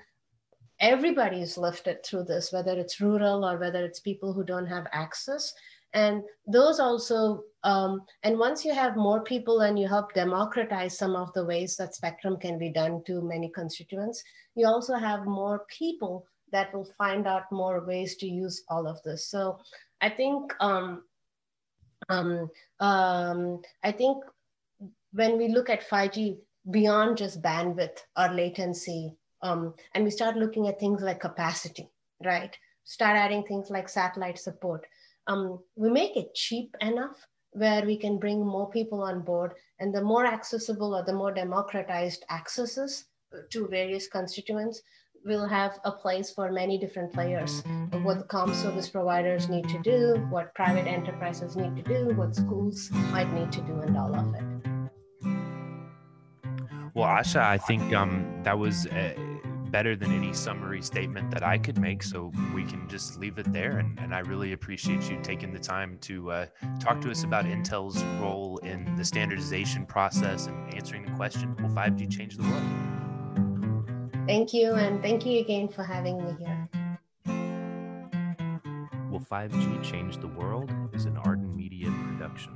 everybody 0.84 1.42
is 1.42 1.58
lifted 1.58 2.04
through 2.04 2.26
this, 2.26 2.52
whether 2.52 2.74
it's 2.74 3.00
rural 3.00 3.46
or 3.46 3.58
whether 3.58 3.86
it's 3.86 4.02
people 4.02 4.34
who 4.34 4.44
don't 4.44 4.68
have 4.68 4.86
access. 4.92 5.54
And 5.94 6.24
those 6.46 6.78
also, 6.78 7.44
um, 7.64 8.02
and 8.24 8.38
once 8.38 8.66
you 8.66 8.74
have 8.74 8.98
more 8.98 9.24
people 9.24 9.62
and 9.62 9.80
you 9.80 9.88
help 9.88 10.14
democratize 10.14 10.98
some 10.98 11.16
of 11.16 11.32
the 11.34 11.46
ways 11.46 11.78
that 11.78 11.96
spectrum 11.96 12.36
can 12.36 12.60
be 12.60 12.70
done 12.70 13.02
to 13.06 13.22
many 13.22 13.48
constituents, 13.48 14.22
you 14.56 14.68
also 14.68 14.96
have 14.96 15.26
more 15.26 15.66
people 15.70 16.26
that 16.52 16.74
will 16.74 16.90
find 16.98 17.28
out 17.28 17.50
more 17.50 17.86
ways 17.86 18.18
to 18.18 18.28
use 18.28 18.64
all 18.68 18.86
of 18.86 19.02
this. 19.04 19.28
So 19.28 19.60
I 20.02 20.10
think, 20.10 20.54
um, 20.60 21.04
um, 22.10 22.50
um, 22.82 23.62
I 23.84 23.94
think 23.94 24.22
when 25.14 25.38
we 25.38 25.48
look 25.48 25.70
at 25.70 25.88
5G 25.88 26.40
beyond 26.72 27.18
just 27.18 27.42
bandwidth 27.42 28.00
or 28.18 28.28
latency 28.28 29.16
Um, 29.44 29.76
and 29.94 30.04
we 30.04 30.10
start 30.10 30.38
looking 30.38 30.68
at 30.68 30.80
things 30.80 31.02
like 31.02 31.20
capacity, 31.20 31.90
right? 32.24 32.58
Start 32.86 33.18
adding 33.18 33.44
things 33.44 33.70
like 33.70 33.88
satellite 33.90 34.40
support. 34.40 34.88
Um, 35.28 35.60
we 35.76 35.90
make 35.90 36.18
it 36.18 36.34
cheap 36.34 36.76
enough 36.82 37.28
where 37.52 37.86
we 37.86 37.98
can 37.98 38.18
bring 38.18 38.44
more 38.44 38.70
people 38.72 39.04
on 39.04 39.22
board 39.22 39.52
and 39.80 39.94
the 39.94 40.02
more 40.02 40.26
accessible 40.26 40.96
or 40.96 41.04
the 41.04 41.14
more 41.14 41.32
democratized 41.32 42.26
accesses 42.32 43.06
to 43.52 43.68
various 43.68 44.08
constituents 44.08 44.82
will 45.26 45.48
have 45.48 45.80
a 45.86 45.92
place 45.92 46.32
for 46.32 46.52
many 46.52 46.78
different 46.78 47.14
players 47.14 47.64
what 48.02 48.18
the 48.18 48.26
comm 48.26 48.54
service 48.54 48.90
providers 48.90 49.48
need 49.50 49.68
to 49.70 49.80
do, 49.80 50.26
what 50.30 50.54
private 50.56 50.88
enterprises 50.88 51.56
need 51.56 51.76
to 51.76 51.82
do, 51.84 52.14
what 52.16 52.36
schools 52.36 52.90
might 53.12 53.32
need 53.34 53.52
to 53.52 53.62
do, 53.62 53.80
and 53.80 53.98
all 53.98 54.14
of 54.14 54.34
it. 54.36 54.44
Well, 56.94 57.08
Asha, 57.08 57.42
I 57.42 57.58
think 57.58 57.94
um, 57.94 58.26
that 58.44 58.58
was 58.58 58.88
better 59.74 59.96
than 59.96 60.12
any 60.12 60.32
summary 60.32 60.84
statement 60.84 61.32
that 61.32 61.42
I 61.42 61.58
could 61.58 61.80
make. 61.80 62.04
So 62.04 62.32
we 62.54 62.64
can 62.64 62.88
just 62.88 63.20
leave 63.20 63.40
it 63.40 63.52
there. 63.52 63.80
And, 63.80 64.00
and 64.00 64.14
I 64.14 64.20
really 64.20 64.54
appreciate 64.54 65.10
you 65.10 65.20
taking 65.24 65.52
the 65.52 65.60
time 65.60 65.98
to 66.02 66.32
uh, 66.32 66.46
talk 66.80 67.02
to 67.02 67.10
us 67.10 67.24
about 67.24 67.46
Intel's 67.46 68.02
role 68.22 68.60
in 68.60 68.96
the 68.96 69.04
standardization 69.04 69.88
process 69.88 70.46
and 70.46 70.74
answering 70.76 71.04
the 71.06 71.12
question 71.14 71.56
Will 71.56 71.70
5G 71.70 72.10
change 72.10 72.38
the 72.38 72.44
world? 72.44 72.64
Thank 74.28 74.54
you, 74.54 74.76
and 74.76 75.02
thank 75.02 75.26
you 75.26 75.42
again 75.42 75.68
for 75.68 75.84
having 75.84 76.24
me 76.24 76.36
here. 76.40 76.70
Will 79.10 79.20
5G 79.20 79.84
Change 79.84 80.18
the 80.18 80.28
World 80.28 80.72
is 80.94 81.06
an 81.06 81.18
Arden 81.18 81.54
Media 81.56 81.92
production. 82.08 82.54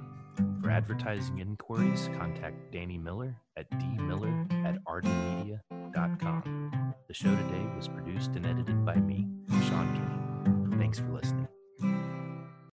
For 0.61 0.69
advertising 0.69 1.39
inquiries, 1.39 2.09
contact 2.17 2.71
Danny 2.71 2.97
Miller 2.97 3.35
at 3.57 3.69
dmiller 3.71 4.65
at 4.65 4.83
ardenmedia.com. 4.85 6.76
The 7.07 7.13
show 7.13 7.33
today 7.33 7.65
was 7.73 7.87
produced 7.87 8.31
and 8.35 8.45
edited 8.45 8.83
by 8.83 8.95
me, 8.95 9.29
Sean 9.69 9.87
Kinney. 9.93 10.77
Thanks 10.77 10.99
for 10.99 11.09
listening. 11.13 11.47